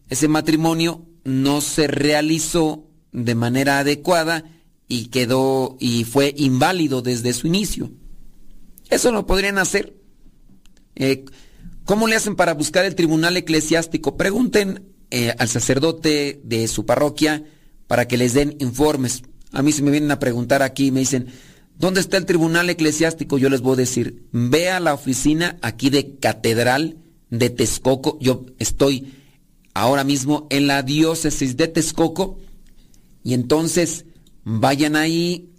[0.08, 4.44] ese matrimonio no se realizó de manera adecuada
[4.88, 7.90] y quedó y fue inválido desde su inicio.
[8.90, 9.96] Eso lo podrían hacer.
[10.94, 11.24] Eh,
[11.84, 14.16] ¿Cómo le hacen para buscar el tribunal eclesiástico?
[14.16, 17.44] Pregunten eh, al sacerdote de su parroquia
[17.86, 19.22] para que les den informes.
[19.52, 21.26] A mí se me vienen a preguntar aquí me dicen,
[21.78, 23.38] ¿dónde está el tribunal eclesiástico?
[23.38, 26.96] Yo les voy a decir, ve a la oficina aquí de Catedral
[27.30, 28.18] de Texcoco.
[28.20, 29.12] Yo estoy
[29.74, 32.38] ahora mismo en la diócesis de Texcoco
[33.24, 34.04] y entonces
[34.44, 35.50] vayan ahí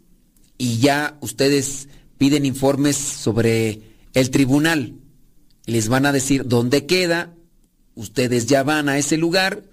[0.58, 3.82] y ya ustedes piden informes sobre
[4.14, 4.96] el tribunal
[5.66, 7.34] les van a decir dónde queda,
[7.96, 9.64] ustedes ya van a ese lugar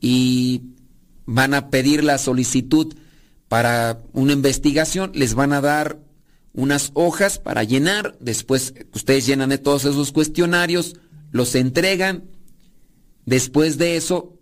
[0.00, 0.62] y
[1.30, 2.94] van a pedir la solicitud
[3.48, 5.98] para una investigación, les van a dar
[6.54, 10.96] unas hojas para llenar, después ustedes llenan de todos esos cuestionarios,
[11.30, 12.24] los entregan,
[13.26, 14.32] después de eso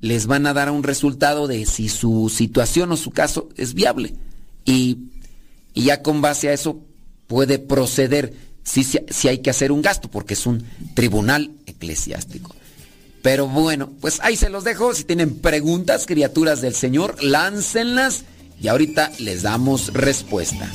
[0.00, 4.14] les van a dar un resultado de si su situación o su caso es viable
[4.64, 4.98] y,
[5.74, 6.80] y ya con base a eso
[7.26, 8.32] puede proceder
[8.62, 10.64] sí, hay que hacer un gasto porque es un
[10.94, 12.54] tribunal eclesiástico.
[13.22, 14.94] Pero bueno, pues ahí se los dejo.
[14.94, 18.24] Si tienen preguntas, criaturas del Señor, láncenlas
[18.60, 20.70] y ahorita les damos respuesta.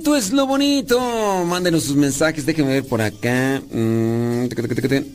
[0.00, 1.44] Bonito es lo bonito!
[1.44, 3.60] Mándenos sus mensajes, déjenme ver por acá.
[3.70, 4.48] Mm.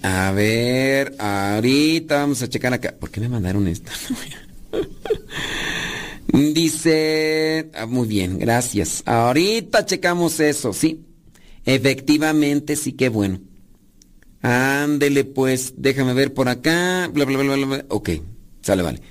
[0.04, 2.94] A ver, ahorita vamos a checar acá.
[3.00, 3.92] ¿Por qué me mandaron esto?
[6.28, 9.02] Dice, ah, muy bien, gracias.
[9.06, 11.04] Ahorita checamos eso, sí.
[11.66, 13.40] Efectivamente, sí, qué bueno.
[14.44, 17.10] Ándele, pues, déjame ver por acá.
[17.12, 17.86] Bla, bla, bla, bla, bla.
[17.90, 18.10] Ok,
[18.62, 19.02] sale, vale.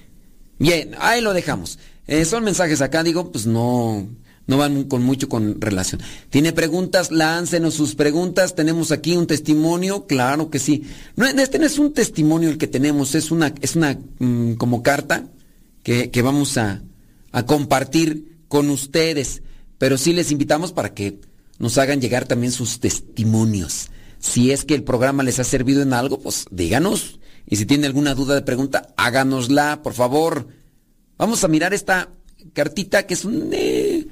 [0.57, 1.81] Bien, ahí lo dejamos.
[2.07, 4.07] Eh, son mensajes acá, digo, pues no,
[4.47, 6.03] no van con mucho con relación.
[6.31, 7.11] ¿Tiene preguntas?
[7.11, 8.55] Láncenos sus preguntas.
[8.55, 10.85] Tenemos aquí un testimonio, claro que sí.
[11.17, 14.83] No, este no es un testimonio el que tenemos, es una, es una mm, como
[14.83, 15.27] carta
[15.83, 16.83] que, que vamos a,
[17.33, 19.43] a compartir con ustedes.
[19.79, 21.21] Pero sí les invitamos para que
[21.59, 23.89] nos hagan llegar también sus testimonios.
[24.19, 27.19] Si es que el programa les ha servido en algo, pues díganos.
[27.47, 30.49] Y si tiene alguna duda de pregunta, háganosla, por favor.
[31.17, 32.11] Vamos a mirar esta
[32.53, 33.51] cartita que es un...
[33.53, 34.07] eh,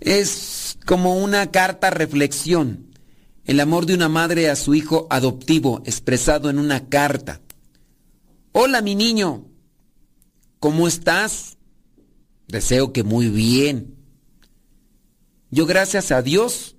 [0.00, 2.86] es como una carta reflexión.
[3.44, 7.40] El amor de una madre a su hijo adoptivo expresado en una carta.
[8.52, 9.46] Hola mi niño,
[10.58, 11.58] ¿cómo estás?
[12.48, 13.94] Deseo que muy bien.
[15.50, 16.76] Yo gracias a Dios,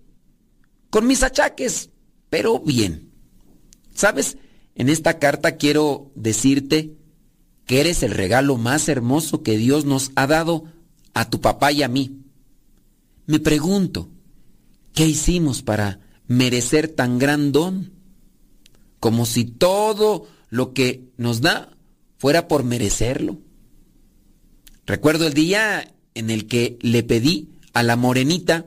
[0.90, 1.90] con mis achaques,
[2.30, 3.12] pero bien.
[3.94, 4.38] ¿Sabes?
[4.76, 6.96] En esta carta quiero decirte
[7.66, 10.66] que eres el regalo más hermoso que Dios nos ha dado
[11.14, 12.22] a tu papá y a mí.
[13.32, 14.10] Me pregunto,
[14.94, 17.94] ¿qué hicimos para merecer tan gran don?
[19.00, 21.72] Como si todo lo que nos da
[22.18, 23.40] fuera por merecerlo.
[24.86, 28.66] Recuerdo el día en el que le pedí a la morenita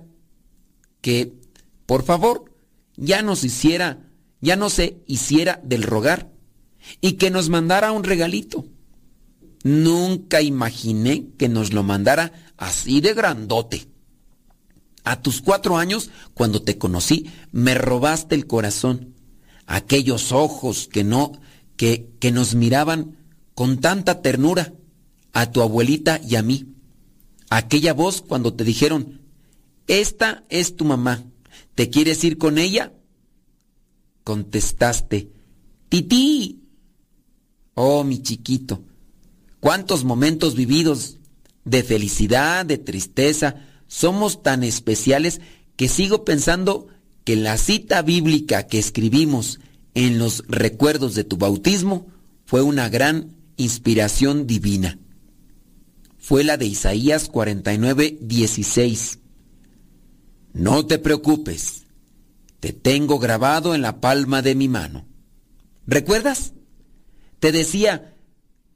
[1.02, 1.34] que,
[1.84, 2.50] por favor,
[2.96, 4.08] ya nos hiciera,
[4.40, 6.32] ya no se hiciera del rogar
[7.02, 8.64] y que nos mandara un regalito.
[9.62, 13.92] Nunca imaginé que nos lo mandara así de grandote.
[15.04, 19.14] A tus cuatro años, cuando te conocí, me robaste el corazón.
[19.66, 21.32] Aquellos ojos que no,
[21.76, 23.18] que, que nos miraban
[23.54, 24.72] con tanta ternura,
[25.34, 26.74] a tu abuelita y a mí.
[27.50, 29.20] Aquella voz cuando te dijeron,
[29.86, 31.24] esta es tu mamá,
[31.74, 32.94] ¿te quieres ir con ella?
[34.22, 35.30] Contestaste,
[35.90, 36.60] tití.
[37.74, 38.84] Oh, mi chiquito,
[39.58, 41.18] cuántos momentos vividos
[41.64, 43.56] de felicidad, de tristeza,
[43.94, 45.40] somos tan especiales
[45.76, 46.88] que sigo pensando
[47.22, 49.60] que la cita bíblica que escribimos
[49.94, 52.08] en los recuerdos de tu bautismo
[52.44, 54.98] fue una gran inspiración divina.
[56.18, 59.20] Fue la de Isaías 49, 16.
[60.54, 61.84] No te preocupes,
[62.58, 65.06] te tengo grabado en la palma de mi mano.
[65.86, 66.52] ¿Recuerdas?
[67.38, 68.16] Te decía,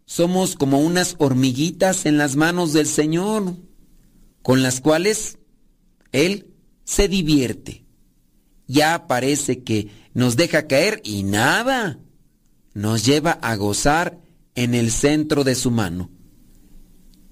[0.05, 3.57] somos como unas hormiguitas en las manos del Señor,
[4.49, 5.36] con las cuales
[6.11, 7.84] Él se divierte.
[8.66, 12.01] Ya parece que nos deja caer y nada,
[12.72, 14.22] nos lleva a gozar
[14.55, 16.11] en el centro de su mano.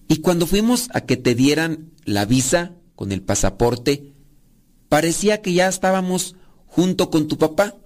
[0.09, 4.13] Y cuando fuimos a que te dieran la visa con el pasaporte,
[4.91, 6.37] parecía que ya estábamos
[6.67, 7.79] junto con tu papá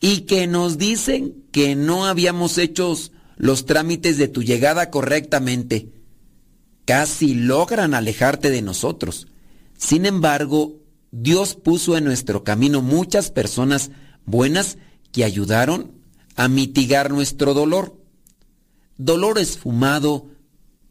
[0.00, 2.92] y que nos dicen que no habíamos hecho
[3.36, 5.92] los trámites de tu llegada correctamente.
[6.84, 9.26] Casi logran alejarte de nosotros.
[9.76, 10.80] Sin embargo,
[11.10, 13.90] Dios puso en nuestro camino muchas personas
[14.26, 14.78] buenas
[15.12, 15.92] que ayudaron
[16.36, 17.96] a mitigar nuestro dolor.
[18.96, 20.26] Dolor esfumado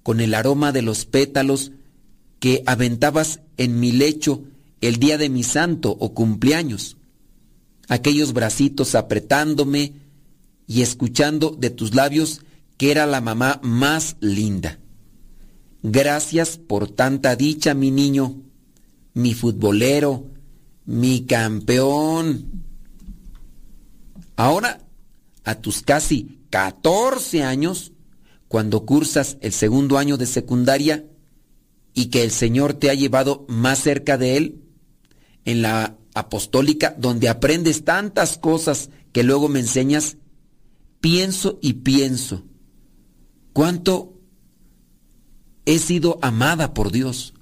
[0.02, 1.72] con el aroma de los pétalos
[2.40, 4.44] que aventabas en mi lecho
[4.82, 6.98] el día de mi santo o cumpleaños.
[7.88, 9.94] Aquellos bracitos apretándome
[10.68, 12.42] y escuchando de tus labios
[12.78, 14.80] que era la mamá más linda.
[15.84, 18.42] Gracias por tanta dicha, mi niño,
[19.14, 20.28] mi futbolero,
[20.86, 22.64] mi campeón.
[24.38, 24.80] Ahora,
[25.44, 27.92] a tus casi 14 años,
[28.48, 31.06] cuando cursas el segundo año de secundaria
[31.94, 34.64] y que el Señor te ha llevado más cerca de Él,
[35.44, 40.16] en la apostólica, donde aprendes tantas cosas que luego me enseñas,
[41.02, 42.46] pienso y pienso
[43.52, 44.13] cuánto
[45.66, 47.34] he sido amada por Dios.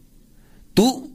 [0.73, 1.11] Tú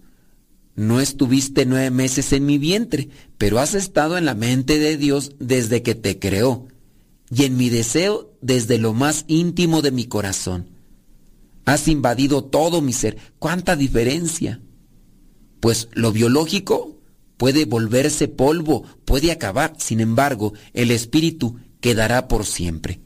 [0.75, 5.33] no estuviste nueve meses en mi vientre, pero has estado en la mente de Dios
[5.39, 6.69] desde que te creó
[7.31, 10.69] y en mi deseo desde lo más íntimo de mi corazón.
[11.65, 13.17] Has invadido todo mi ser.
[13.39, 14.61] ¿Cuánta diferencia?
[15.61, 16.97] Pues lo biológico
[17.37, 23.01] puede volverse polvo, puede acabar, sin embargo, el espíritu quedará por siempre.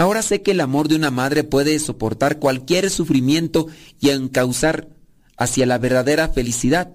[0.00, 3.66] Ahora sé que el amor de una madre puede soportar cualquier sufrimiento
[4.00, 4.88] y encauzar
[5.36, 6.94] hacia la verdadera felicidad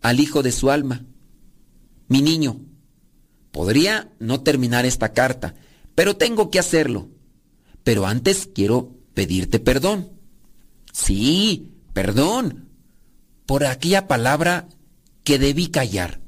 [0.00, 1.04] al hijo de su alma.
[2.08, 2.60] Mi niño,
[3.52, 5.54] podría no terminar esta carta,
[5.94, 7.10] pero tengo que hacerlo.
[7.84, 10.10] Pero antes quiero pedirte perdón.
[10.92, 12.70] Sí, perdón,
[13.46, 14.68] por aquella palabra
[15.22, 16.20] que debí callar,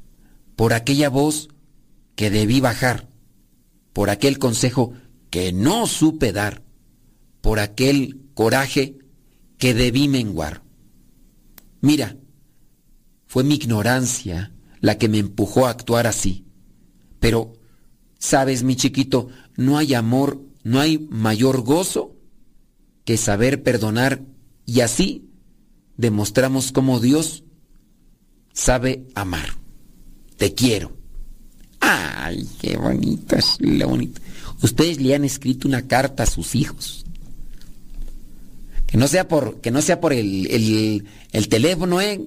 [0.55, 1.49] por aquella voz
[2.15, 3.09] que debí bajar,
[3.93, 4.93] por aquel consejo
[5.35, 6.63] que no supe dar,
[7.41, 8.99] por aquel coraje
[9.59, 10.63] que debí menguar.
[11.81, 12.17] Mira,
[13.27, 16.45] fue mi ignorancia la que me empujó a actuar así.
[17.19, 17.53] Pero,
[18.17, 19.27] sabes, mi chiquito,
[19.57, 22.15] no hay amor, no hay mayor gozo
[23.05, 24.23] que saber perdonar
[24.67, 25.33] y así
[25.97, 27.43] demostramos cómo Dios
[28.53, 29.49] sabe amar.
[30.37, 30.97] Te quiero.
[31.81, 34.21] Ay, qué bonito lo bonito.
[34.65, 37.05] Ustedes le han escrito una carta a sus hijos.
[38.87, 42.27] Que no sea por, que no sea por el, el, el teléfono, ¿eh?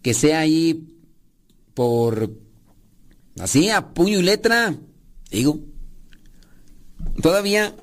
[0.00, 0.88] Que sea ahí
[1.74, 2.32] por
[3.38, 4.74] así a puño y letra.
[5.30, 5.60] Digo.
[7.20, 7.76] Todavía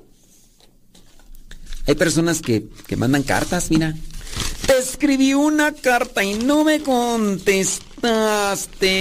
[1.86, 3.94] hay personas que, que mandan cartas, mira.
[4.66, 7.84] Te escribí una carta y no me contestaste.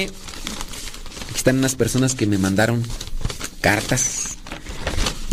[0.03, 2.83] Aquí están unas personas que me mandaron
[3.61, 4.38] cartas.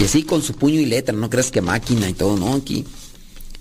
[0.02, 2.54] Y así con su puño y letra, no creas que máquina y todo, ¿no?
[2.54, 2.84] Aquí.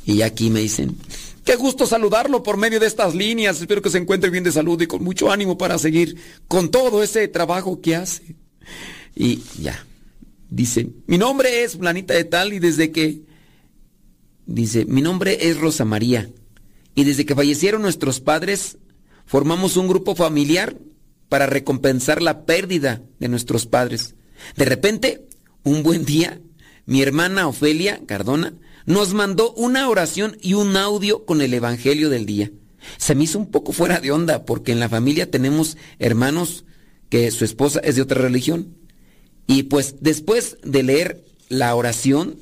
[0.08, 0.98] Y aquí me dicen,
[1.46, 3.62] qué gusto saludarlo por medio de estas líneas.
[3.62, 6.18] Espero que se encuentre bien de salud y con mucho ánimo para seguir
[6.48, 8.36] con todo ese trabajo que hace.
[9.16, 9.86] Y ya.
[10.50, 13.22] Dice, mi nombre es Planita de Tal y desde que
[14.48, 16.28] Dice, mi nombre es Rosa María
[16.96, 18.80] y desde que fallecieron nuestros padres
[19.28, 20.76] formamos un grupo familiar
[21.30, 24.16] para recompensar la pérdida de nuestros padres.
[24.58, 25.28] De repente,
[25.64, 26.42] un buen día,
[26.86, 28.54] mi hermana Ofelia Cardona
[28.86, 32.52] nos mandó una oración y un audio con el Evangelio del día.
[32.98, 36.66] Se me hizo un poco fuera de onda porque en la familia tenemos hermanos
[37.10, 38.76] que su esposa es de otra religión.
[39.46, 42.38] Y pues después de leer la oración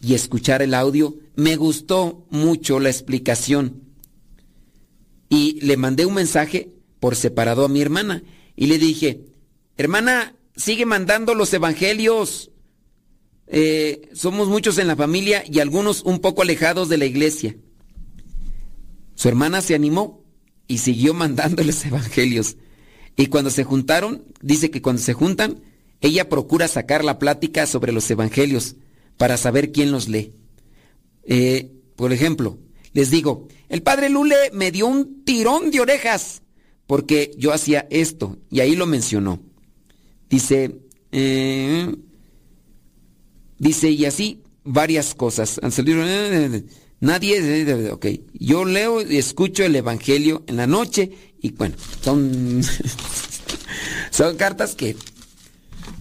[0.00, 3.82] y escuchar el audio, me gustó mucho la explicación.
[5.28, 8.22] Y le mandé un mensaje por separado a mi hermana
[8.56, 9.20] y le dije,
[9.76, 12.50] hermana, sigue mandando los evangelios.
[13.56, 17.54] Eh, somos muchos en la familia y algunos un poco alejados de la iglesia.
[19.14, 20.24] Su hermana se animó
[20.66, 22.56] y siguió mandándoles evangelios.
[23.16, 25.62] Y cuando se juntaron, dice que cuando se juntan,
[26.00, 28.74] ella procura sacar la plática sobre los evangelios
[29.18, 30.32] para saber quién los lee.
[31.22, 32.58] Eh, por ejemplo,
[32.92, 36.42] les digo, el padre Lule me dio un tirón de orejas
[36.88, 39.40] porque yo hacía esto y ahí lo mencionó.
[40.28, 40.80] Dice,
[41.12, 41.94] eh,
[43.64, 45.58] dice y así varias cosas.
[47.00, 51.10] Nadie, ok, yo leo y escucho el Evangelio en la noche
[51.40, 52.62] y bueno, son,
[54.10, 54.96] son cartas que,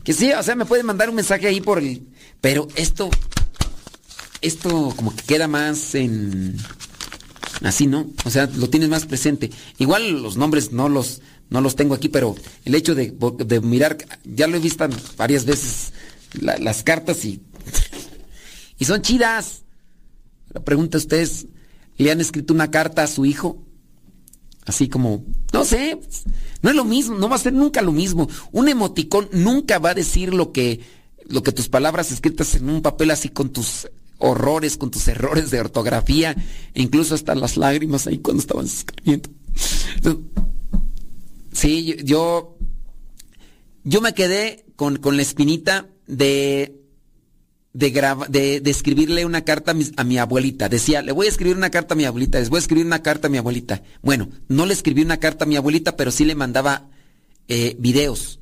[0.03, 2.03] que sí, o sea, me pueden mandar un mensaje ahí por el,
[2.41, 3.09] pero esto
[4.41, 6.57] esto como que queda más en
[7.63, 8.07] así, ¿no?
[8.25, 9.49] O sea, lo tienes más presente.
[9.77, 12.35] Igual los nombres no los no los tengo aquí, pero
[12.65, 13.13] el hecho de,
[13.45, 14.87] de mirar, ya lo he visto
[15.17, 15.93] varias veces
[16.39, 17.41] la- las cartas y,
[18.85, 19.63] son chidas.
[20.49, 21.47] La pregunta es, ustedes,
[21.97, 23.63] ¿le han escrito una carta a su hijo?
[24.65, 25.99] Así como, no sé,
[26.61, 28.29] no es lo mismo, no va a ser nunca lo mismo.
[28.51, 30.79] Un emoticón nunca va a decir lo que,
[31.27, 35.51] lo que tus palabras escritas en un papel así con tus horrores, con tus errores
[35.51, 36.35] de ortografía,
[36.73, 39.29] e incluso hasta las lágrimas ahí cuando estaban escribiendo.
[41.51, 42.57] Sí, yo, yo,
[43.83, 46.82] yo me quedé con, con la espinita de,
[47.73, 50.69] de, de, de escribirle una carta a mi, a mi abuelita.
[50.69, 53.01] Decía, le voy a escribir una carta a mi abuelita, les voy a escribir una
[53.01, 53.81] carta a mi abuelita.
[54.01, 56.89] Bueno, no le escribí una carta a mi abuelita, pero sí le mandaba
[57.47, 58.39] eh, videos.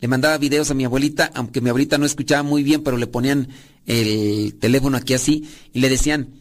[0.00, 3.06] Le mandaba videos a mi abuelita, aunque mi abuelita no escuchaba muy bien, pero le
[3.06, 3.48] ponían
[3.86, 6.34] el teléfono aquí así y le decían,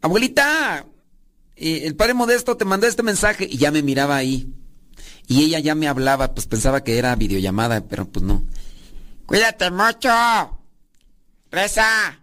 [0.00, 0.86] abuelita,
[1.56, 4.52] eh, el padre Modesto te mandó este mensaje y ya me miraba ahí.
[5.26, 8.46] Y ella ya me hablaba, pues pensaba que era videollamada, pero pues no.
[9.26, 10.57] Cuídate mucho.
[11.50, 12.20] Reza.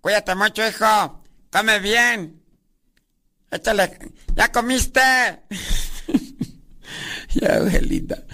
[0.00, 1.22] Cuídate mucho, hijo.
[1.50, 2.40] Come bien.
[3.50, 3.98] Échale.
[4.34, 5.00] ¿Ya comiste?
[7.34, 8.24] ya, abuelita.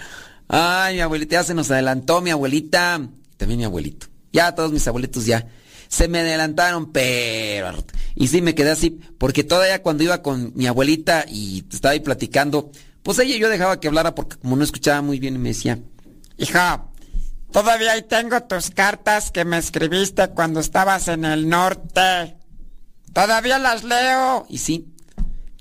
[0.47, 3.01] Ay, mi abuelita, ya se nos adelantó mi abuelita.
[3.37, 4.07] También mi abuelito.
[4.31, 5.47] Ya todos mis abuelitos ya.
[5.87, 7.73] Se me adelantaron, pero...
[8.15, 11.99] Y sí, me quedé así, porque todavía cuando iba con mi abuelita y estaba ahí
[11.99, 12.71] platicando,
[13.03, 15.79] pues ella yo dejaba que hablara porque como no escuchaba muy bien y me decía,
[16.37, 16.87] hija,
[17.55, 22.35] todavía ahí tengo tus cartas que me escribiste cuando estabas en el norte.
[23.13, 24.45] Todavía las leo.
[24.49, 24.93] Y sí,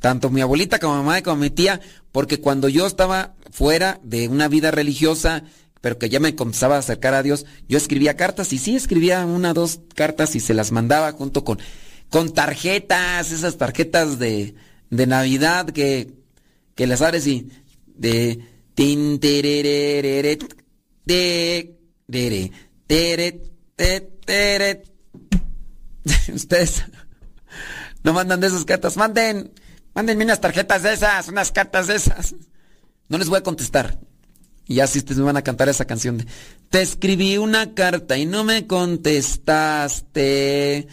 [0.01, 1.81] tanto mi abuelita como mi mamá como mi tía,
[2.11, 5.45] porque cuando yo estaba fuera de una vida religiosa,
[5.81, 9.25] pero que ya me comenzaba a acercar a Dios, yo escribía cartas y sí escribía
[9.25, 11.61] una dos cartas y se las mandaba junto con,
[12.11, 14.57] con tarjetas, esas tarjetas de,
[14.91, 16.13] de Navidad que,
[16.75, 17.51] que las abres y
[17.87, 18.41] de
[21.07, 22.51] de dere,
[22.87, 23.43] teret,
[23.77, 24.91] te, teret.
[26.35, 26.85] Ustedes
[28.03, 29.53] no mandan de esas cartas, manden,
[29.95, 32.35] mándenme unas tarjetas de esas, unas cartas de esas.
[33.09, 33.99] No les voy a contestar.
[34.67, 36.27] Y así ustedes me van a cantar esa canción de
[36.71, 40.89] Te escribí una carta y no me contestaste.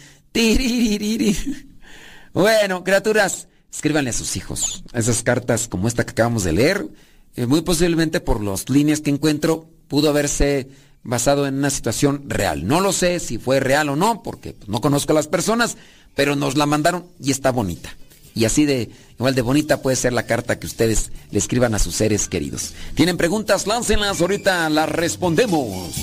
[2.32, 6.86] Bueno, criaturas, escríbanle a sus hijos esas cartas como esta que acabamos de leer.
[7.34, 10.68] Eh, muy posiblemente por las líneas que encuentro pudo haberse
[11.02, 12.66] basado en una situación real.
[12.66, 15.76] No lo sé si fue real o no, porque pues, no conozco a las personas,
[16.14, 17.96] pero nos la mandaron y está bonita.
[18.34, 21.78] Y así de igual de bonita puede ser la carta que ustedes le escriban a
[21.78, 22.72] sus seres queridos.
[22.94, 23.66] ¿Tienen preguntas?
[23.66, 25.94] Láncenlas, ahorita las respondemos.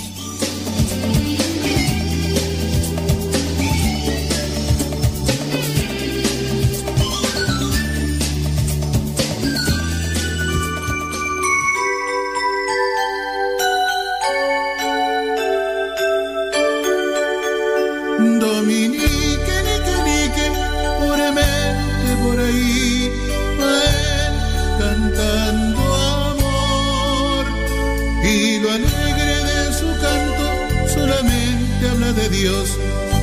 [32.13, 32.77] De Dios,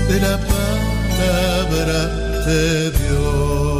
[0.08, 2.06] de la palabra
[2.46, 3.75] de Dios.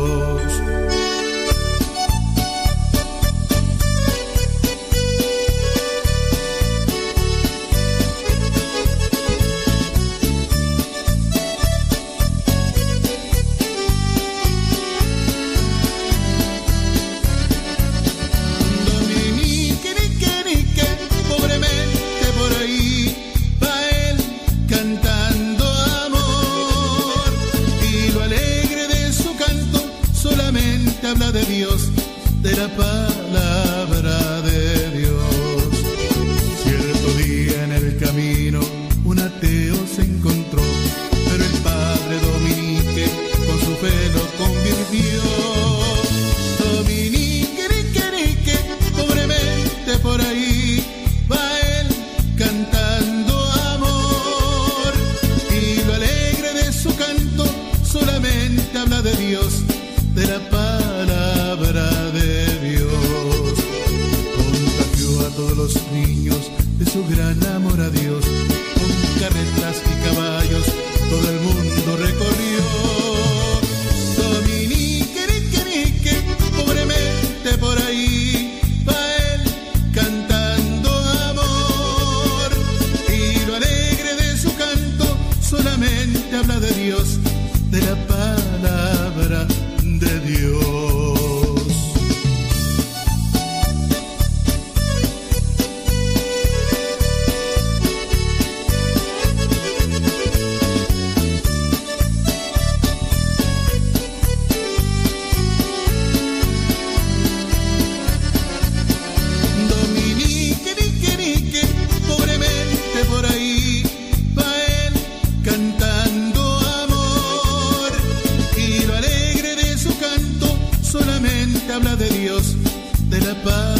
[123.47, 123.76] goodbye.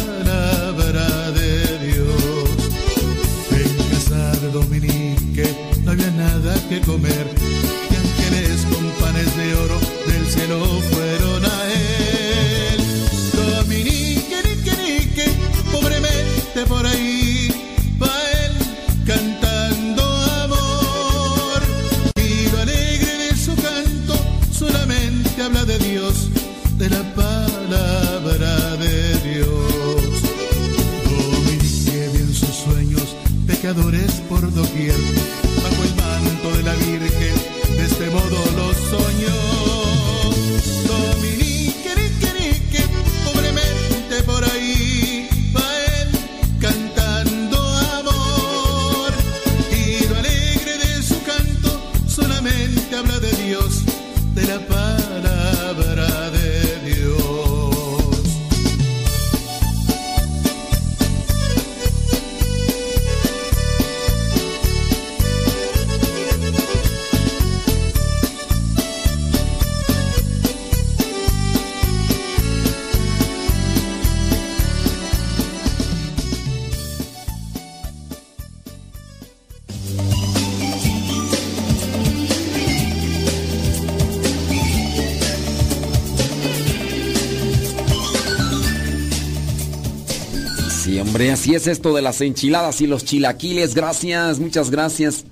[91.47, 93.73] Así es esto de las enchiladas y los chilaquiles.
[93.73, 95.23] Gracias, muchas gracias.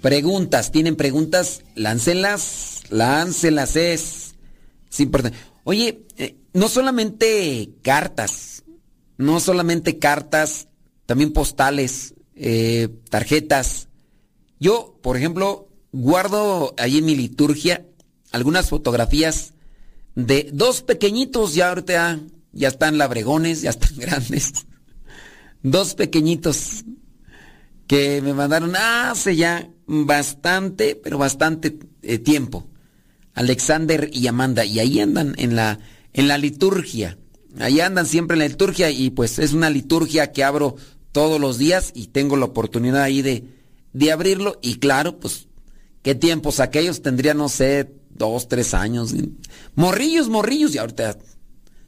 [0.00, 1.62] Preguntas, ¿tienen preguntas?
[1.76, 4.34] Láncenlas, láncenlas, es,
[4.90, 5.38] es importante.
[5.62, 8.64] Oye, eh, no solamente cartas,
[9.18, 10.66] no solamente cartas,
[11.06, 13.86] también postales, eh, tarjetas.
[14.58, 17.86] Yo, por ejemplo, guardo ahí en mi liturgia
[18.32, 19.54] algunas fotografías
[20.16, 22.20] de dos pequeñitos, ya ahorita ya,
[22.50, 24.52] ya están labregones, ya están grandes.
[25.62, 26.84] Dos pequeñitos
[27.86, 32.66] que me mandaron hace ya bastante, pero bastante eh, tiempo.
[33.34, 35.78] Alexander y Amanda, y ahí andan en la,
[36.12, 37.18] en la liturgia.
[37.58, 40.76] Ahí andan siempre en la liturgia y pues es una liturgia que abro
[41.12, 43.44] todos los días y tengo la oportunidad ahí de,
[43.92, 45.48] de abrirlo y claro, pues,
[46.02, 49.14] ¿qué tiempos aquellos tendría, no sé, dos, tres años?
[49.74, 51.18] Morrillos, morrillos, y ahorita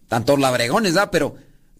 [0.09, 1.09] tantos labregones, ¿verdad?
[1.11, 1.35] Pero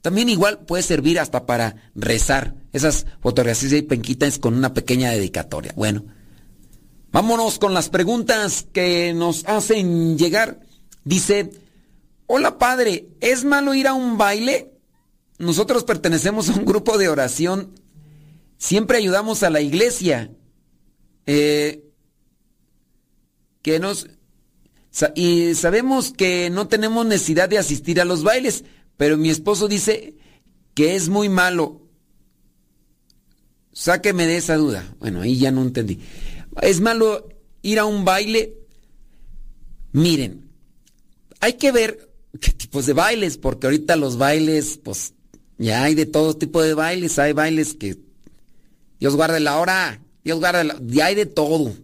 [0.05, 2.57] también igual puede servir hasta para rezar.
[2.75, 5.73] Esas fotografías y penquitas con una pequeña dedicatoria.
[5.77, 6.05] Bueno,
[7.11, 10.61] vámonos con las preguntas que nos hacen llegar.
[11.05, 11.53] Dice,
[12.27, 14.75] hola padre, ¿es malo ir a un baile?
[15.39, 17.73] Nosotros pertenecemos a un grupo de oración.
[18.59, 20.31] Siempre ayudamos a la iglesia.
[21.25, 21.83] Eh,
[23.63, 24.07] que nos...
[25.15, 28.65] Y sabemos que no tenemos necesidad de asistir a los bailes,
[28.97, 30.15] pero mi esposo dice
[30.75, 31.83] que es muy malo.
[33.73, 34.95] Sáqueme de esa duda.
[35.01, 35.99] Bueno, ahí ya no entendí.
[36.63, 37.29] ¿Es malo
[37.63, 38.57] ir a un baile?
[39.93, 40.49] Miren,
[41.41, 45.15] hay que ver qué tipos de bailes, porque ahorita los bailes, pues
[45.59, 47.19] ya hay de todo tipo de bailes.
[47.19, 47.99] Hay bailes que
[49.01, 50.81] Dios guarde la hora, Dios guarde la...
[50.87, 51.75] Ya hay de todo.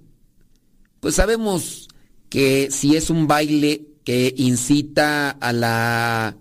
[1.01, 1.89] Pues sabemos
[2.29, 6.37] que si es un baile que incita a la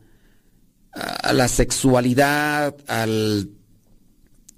[1.00, 3.50] a la sexualidad, al,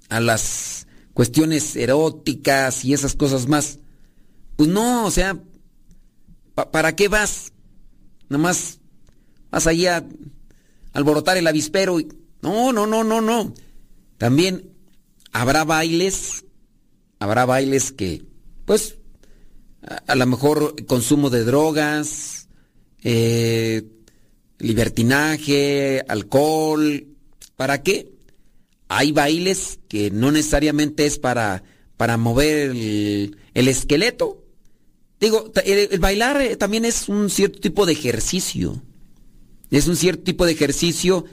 [0.08, 3.78] a las cuestiones eróticas y esas cosas más,
[4.56, 5.38] pues no, o sea,
[6.54, 7.52] pa- ¿para qué vas?
[8.28, 8.78] Nada más
[9.50, 10.04] vas allí a
[10.92, 12.00] alborotar el avispero.
[12.00, 12.08] y-
[12.40, 13.54] No, no, no, no, no.
[14.18, 14.70] También
[15.32, 16.44] habrá bailes,
[17.18, 18.24] habrá bailes que,
[18.64, 18.96] pues,
[19.86, 22.48] a, a lo mejor consumo de drogas,
[23.04, 23.86] eh,
[24.58, 27.06] libertinaje, alcohol.
[27.56, 28.12] ¿Para qué?
[28.88, 31.62] Hay bailes que no necesariamente es para,
[31.96, 34.44] para mover el, el esqueleto.
[35.20, 38.82] Digo, el, el bailar eh, también es un cierto tipo de ejercicio.
[39.70, 41.24] Es un cierto tipo de ejercicio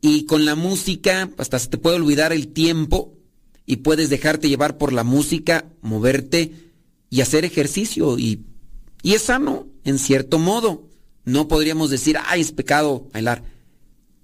[0.00, 3.14] y con la música hasta se te puede olvidar el tiempo
[3.66, 6.52] y puedes dejarte llevar por la música, moverte
[7.10, 8.44] y hacer ejercicio y,
[9.02, 10.88] y es sano en cierto modo.
[11.26, 13.42] No podríamos decir, ay, es pecado bailar.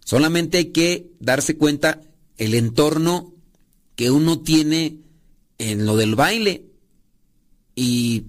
[0.04, 2.00] Solamente hay que darse cuenta
[2.38, 3.34] el entorno
[3.96, 4.98] que uno tiene
[5.58, 6.64] en lo del baile.
[7.74, 8.26] Y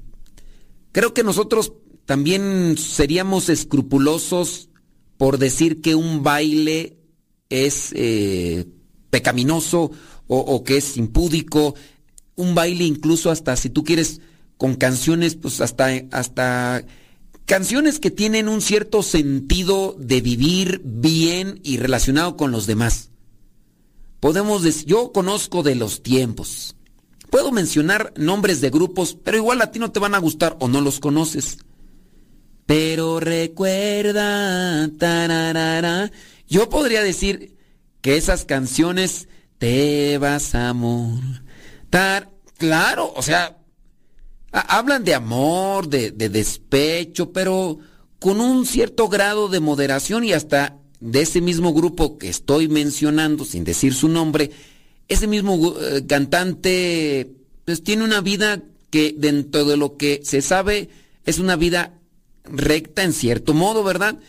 [0.92, 1.74] creo que nosotros
[2.06, 4.70] también seríamos escrupulosos
[5.18, 6.98] por decir que un baile
[7.50, 8.66] es eh,
[9.12, 9.92] pecaminoso
[10.26, 11.76] o, o que es impúdico.
[12.36, 14.20] Un baile incluso hasta si tú quieres
[14.58, 16.84] con canciones, pues hasta, hasta
[17.46, 23.10] canciones que tienen un cierto sentido de vivir bien y relacionado con los demás.
[24.20, 26.76] Podemos decir, yo conozco de los tiempos.
[27.30, 30.68] Puedo mencionar nombres de grupos, pero igual a ti no te van a gustar o
[30.68, 31.58] no los conoces.
[32.66, 36.12] Pero recuerda, tararara.
[36.48, 37.58] Yo podría decir
[38.02, 39.28] que esas canciones
[39.58, 41.20] te vas amor.
[41.90, 43.58] Tar, claro, o sea,
[44.54, 47.80] hablan de amor, de, de despecho, pero
[48.20, 53.44] con un cierto grado de moderación y hasta de ese mismo grupo que estoy mencionando,
[53.44, 54.52] sin decir su nombre,
[55.10, 57.30] ese mismo eh, cantante
[57.66, 60.90] pues tiene una vida que dentro de lo que se sabe
[61.26, 62.00] es una vida
[62.46, 64.20] recta en cierto modo, ¿verdad?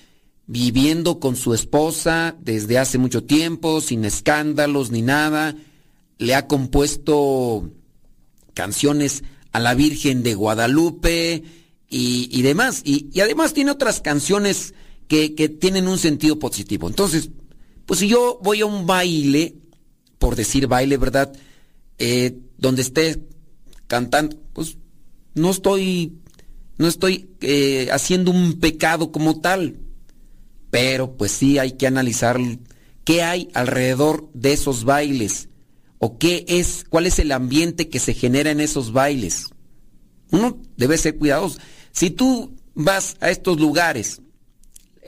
[0.47, 5.55] Viviendo con su esposa desde hace mucho tiempo, sin escándalos ni nada.
[6.19, 7.71] Le ha compuesto
[8.55, 9.25] canciones
[9.55, 11.45] a la Virgen de Guadalupe
[11.89, 12.83] y, y demás.
[12.85, 14.75] Y, y además tiene otras canciones
[15.07, 16.89] que, que tienen un sentido positivo.
[16.89, 17.31] Entonces,
[17.87, 19.55] pues si yo voy a un baile,
[20.19, 21.33] por decir baile, ¿verdad?
[21.99, 23.23] Eh, donde esté
[23.87, 24.77] cantando, pues
[25.35, 26.19] no estoy,
[26.77, 29.77] no estoy eh, haciendo un pecado como tal.
[30.73, 32.41] Pero pues sí hay que analizar
[33.05, 35.49] qué hay alrededor de esos bailes
[35.99, 39.47] o qué es, cuál es el ambiente que se genera en esos bailes.
[40.31, 41.59] Uno debe ser cuidadoso.
[41.93, 44.21] Si tú vas a estos lugares,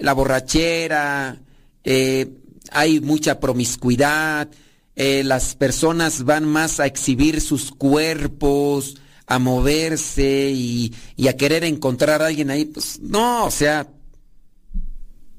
[0.00, 1.40] la borrachera,
[1.84, 2.30] eh,
[2.70, 4.48] hay mucha promiscuidad,
[4.94, 10.94] eh, las personas van más a exhibir sus cuerpos, a moverse y,
[11.28, 13.88] a querer encontrar a alguien ahí, pues no, o sea,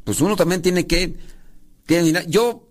[0.04, 1.16] pues uno también tiene que,
[1.86, 2.70] tiene yo,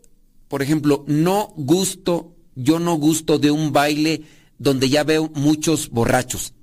[0.49, 4.23] por ejemplo, no gusto, yo no gusto de un baile
[4.59, 6.55] donde ya veo muchos borrachos,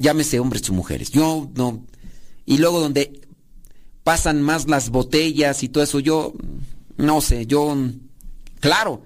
[0.00, 1.84] llámese hombres y mujeres, yo no,
[2.46, 3.20] y luego donde
[4.04, 6.32] pasan más las botellas y todo eso, yo,
[6.96, 7.76] no sé, yo,
[8.60, 9.02] claro,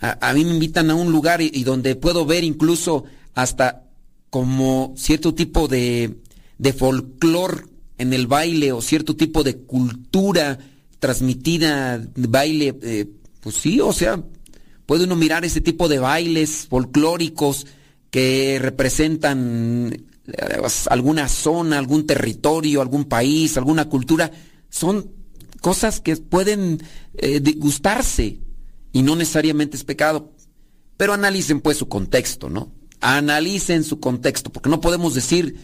[0.00, 3.84] a, a mí me invitan a un lugar y, donde puedo ver incluso hasta
[4.30, 6.16] como cierto tipo de,
[6.58, 10.58] de folclor en el baile o cierto tipo de cultura
[11.00, 13.06] transmitida, baile, eh,
[13.40, 14.22] pues sí, o sea,
[14.90, 17.64] puede uno mirar ese tipo de bailes folclóricos
[18.10, 24.32] que representan eh, alguna zona, algún territorio, algún país, alguna cultura,
[24.68, 25.12] son
[25.60, 26.82] cosas que pueden
[27.14, 28.40] eh, gustarse
[28.90, 30.32] y no necesariamente es pecado.
[30.96, 32.72] Pero analicen pues su contexto, ¿no?
[33.00, 35.54] Analicen su contexto, porque no podemos decir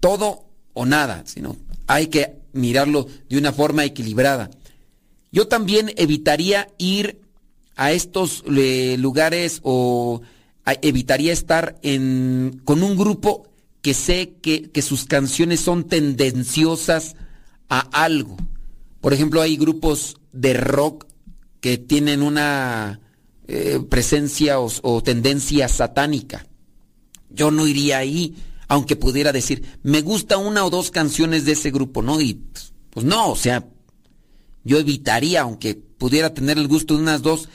[0.00, 1.56] todo o nada, sino
[1.86, 4.50] hay que mirarlo de una forma equilibrada.
[5.30, 7.27] Yo también evitaría ir
[7.78, 10.20] a estos eh, lugares o
[10.82, 13.48] evitaría estar en, con un grupo
[13.80, 17.14] que sé que, que sus canciones son tendenciosas
[17.68, 18.36] a algo.
[19.00, 21.06] Por ejemplo, hay grupos de rock
[21.60, 23.00] que tienen una
[23.46, 26.46] eh, presencia o, o tendencia satánica.
[27.30, 28.34] Yo no iría ahí,
[28.66, 32.20] aunque pudiera decir, me gusta una o dos canciones de ese grupo, ¿no?
[32.20, 33.68] Y pues, pues no, o sea,
[34.64, 37.48] yo evitaría, aunque pudiera tener el gusto de unas dos,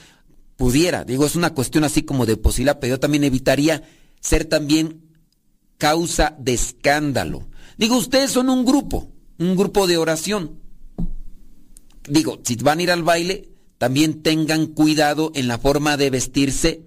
[0.56, 1.04] pudiera.
[1.04, 3.84] Digo, es una cuestión así como de posibilidad, pero yo también evitaría
[4.20, 5.02] ser también
[5.78, 7.48] causa de escándalo.
[7.78, 10.60] Digo, ustedes son un grupo, un grupo de oración.
[12.08, 16.82] Digo, si van a ir al baile, también tengan cuidado en la forma de vestirse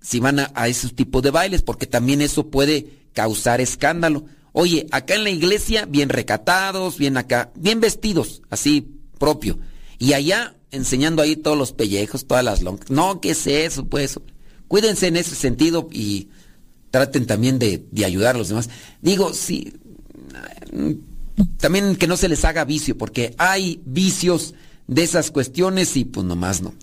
[0.00, 4.26] si van a, a esos tipos de bailes, porque también eso puede causar escándalo.
[4.52, 9.58] Oye, acá en la iglesia, bien recatados, bien acá, bien vestidos, así propio.
[9.98, 12.90] Y allá, enseñando ahí todos los pellejos, todas las lonjas.
[12.90, 13.84] No, ¿qué es eso?
[13.84, 14.18] Pues
[14.68, 16.28] cuídense en ese sentido y
[16.90, 18.68] traten también de, de ayudar a los demás.
[19.02, 19.74] Digo, sí,
[21.58, 24.54] también que no se les haga vicio, porque hay vicios
[24.86, 26.74] de esas cuestiones y pues nomás no.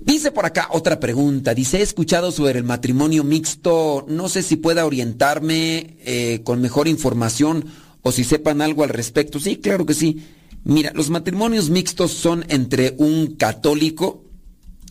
[0.00, 1.52] Dice por acá otra pregunta.
[1.54, 4.06] Dice, he escuchado sobre el matrimonio mixto.
[4.08, 7.66] No sé si pueda orientarme eh, con mejor información
[8.00, 9.38] o si sepan algo al respecto.
[9.38, 10.24] Sí, claro que sí.
[10.64, 14.24] Mira, los matrimonios mixtos son entre un católico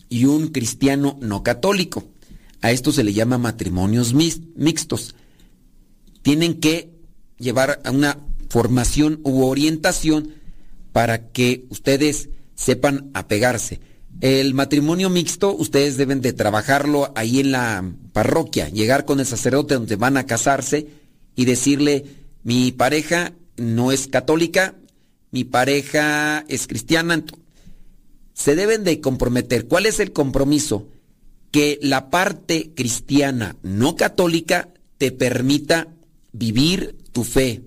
[0.08, 2.04] y un cristiano no católico.
[2.60, 5.14] A esto se le llama matrimonios mixtos.
[6.22, 6.90] Tienen que
[7.38, 8.18] llevar a una
[8.50, 10.34] formación u orientación
[10.92, 13.80] para que ustedes sepan apegarse.
[14.20, 19.74] El matrimonio mixto, ustedes deben de trabajarlo ahí en la parroquia, llegar con el sacerdote
[19.74, 20.88] donde van a casarse
[21.36, 22.04] y decirle,
[22.42, 24.74] mi pareja no es católica,
[25.30, 27.24] mi pareja es cristiana.
[28.32, 29.66] Se deben de comprometer.
[29.66, 30.88] ¿Cuál es el compromiso?
[31.50, 34.68] Que la parte cristiana no católica
[34.98, 35.88] te permita
[36.32, 37.62] vivir tu fe,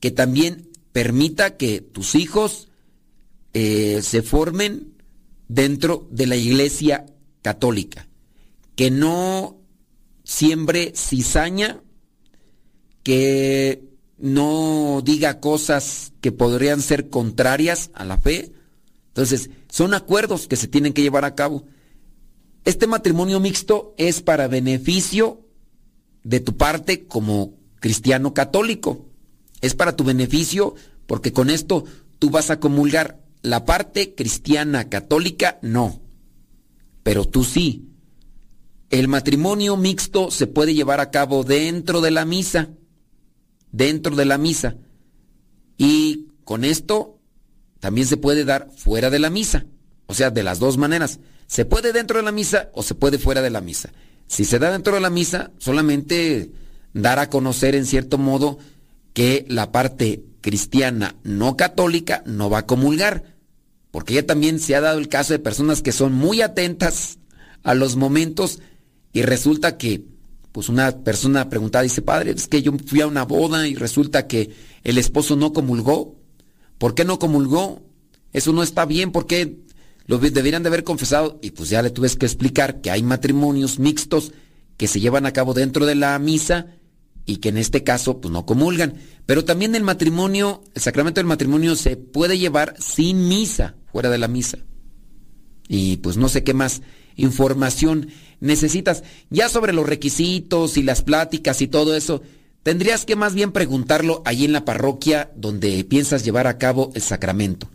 [0.00, 2.68] que también permita que tus hijos
[3.54, 4.94] eh, se formen
[5.48, 7.06] dentro de la iglesia
[7.42, 8.08] católica,
[8.76, 9.58] que no
[10.24, 11.80] siembre cizaña,
[13.02, 13.91] que
[14.22, 18.52] no diga cosas que podrían ser contrarias a la fe.
[19.08, 21.64] Entonces, Son acuerdos que se tienen que llevar a cabo.
[22.64, 25.46] Este matrimonio mixto es para beneficio
[26.22, 29.06] de tu parte como cristiano católico.
[29.62, 30.74] Es para tu beneficio
[31.06, 31.84] porque con esto
[32.18, 33.18] tú vas a comulgar.
[33.42, 36.00] La parte cristiana católica no,
[37.02, 37.88] pero tú sí.
[38.90, 42.68] El matrimonio mixto se puede llevar a cabo dentro de la misa,
[43.72, 44.76] dentro de la misa.
[45.76, 47.18] Y con esto
[47.80, 49.66] también se puede dar fuera de la misa,
[50.06, 51.18] o sea, de las dos maneras.
[51.46, 53.90] Se puede dentro de la misa o se puede fuera de la misa.
[54.26, 56.52] Si se da dentro de la misa, solamente
[56.94, 58.58] dar a conocer en cierto modo
[59.12, 63.24] que la parte cristiana no católica no va a comulgar.
[63.90, 67.18] Porque ya también se ha dado el caso de personas que son muy atentas
[67.62, 68.60] a los momentos
[69.12, 70.04] y resulta que,
[70.52, 74.26] pues una persona preguntaba, dice, padre, es que yo fui a una boda y resulta
[74.26, 76.16] que el esposo no comulgó.
[76.78, 77.82] ¿Por qué no comulgó?
[78.32, 79.58] Eso no está bien, ¿por qué
[80.06, 81.38] lo deberían de haber confesado?
[81.42, 84.32] Y pues ya le tuve que explicar que hay matrimonios mixtos
[84.76, 86.66] que se llevan a cabo dentro de la misa
[87.24, 88.94] y que en este caso pues no comulgan.
[89.26, 94.18] Pero también el matrimonio, el sacramento del matrimonio se puede llevar sin misa, fuera de
[94.18, 94.58] la misa.
[95.68, 96.82] Y pues no sé qué más
[97.16, 98.08] información
[98.42, 99.02] necesitas.
[99.30, 102.20] Ya sobre los requisitos y las pláticas y todo eso,
[102.62, 107.02] tendrías que más bien preguntarlo allí en la parroquia donde piensas llevar a cabo el
[107.02, 107.70] sacramento.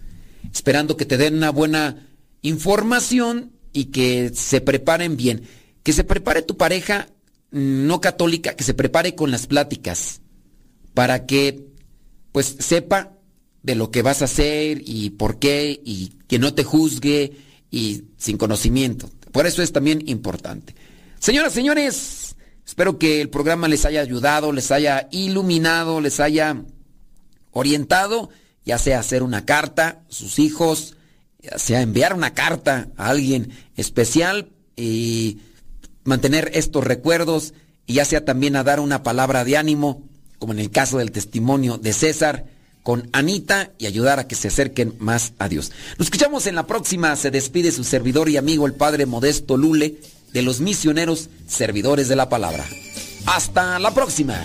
[0.53, 2.07] Esperando que te den una buena
[2.41, 5.43] información y que se preparen bien.
[5.83, 7.07] Que se prepare tu pareja
[7.51, 10.21] no católica que se prepare con las pláticas
[10.93, 11.67] para que
[12.31, 13.13] pues sepa
[13.63, 17.37] de lo que vas a hacer y por qué y que no te juzgue
[17.71, 19.09] y sin conocimiento.
[19.37, 20.73] Por eso es también importante.
[21.19, 22.35] Señoras, señores,
[22.65, 26.63] espero que el programa les haya ayudado, les haya iluminado, les haya
[27.51, 28.31] orientado,
[28.65, 30.97] ya sea hacer una carta a sus hijos,
[31.39, 35.37] ya sea enviar una carta a alguien especial y
[36.03, 37.53] mantener estos recuerdos
[37.85, 40.09] y ya sea también a dar una palabra de ánimo,
[40.39, 42.47] como en el caso del testimonio de César
[42.87, 45.73] con Anita y ayudar a que se acerquen más a Dios.
[45.97, 47.17] Nos escuchamos en la próxima.
[47.17, 49.95] Se despide su servidor y amigo el Padre Modesto Lule
[50.31, 52.63] de los misioneros servidores de la palabra.
[53.25, 54.39] Hasta la próxima.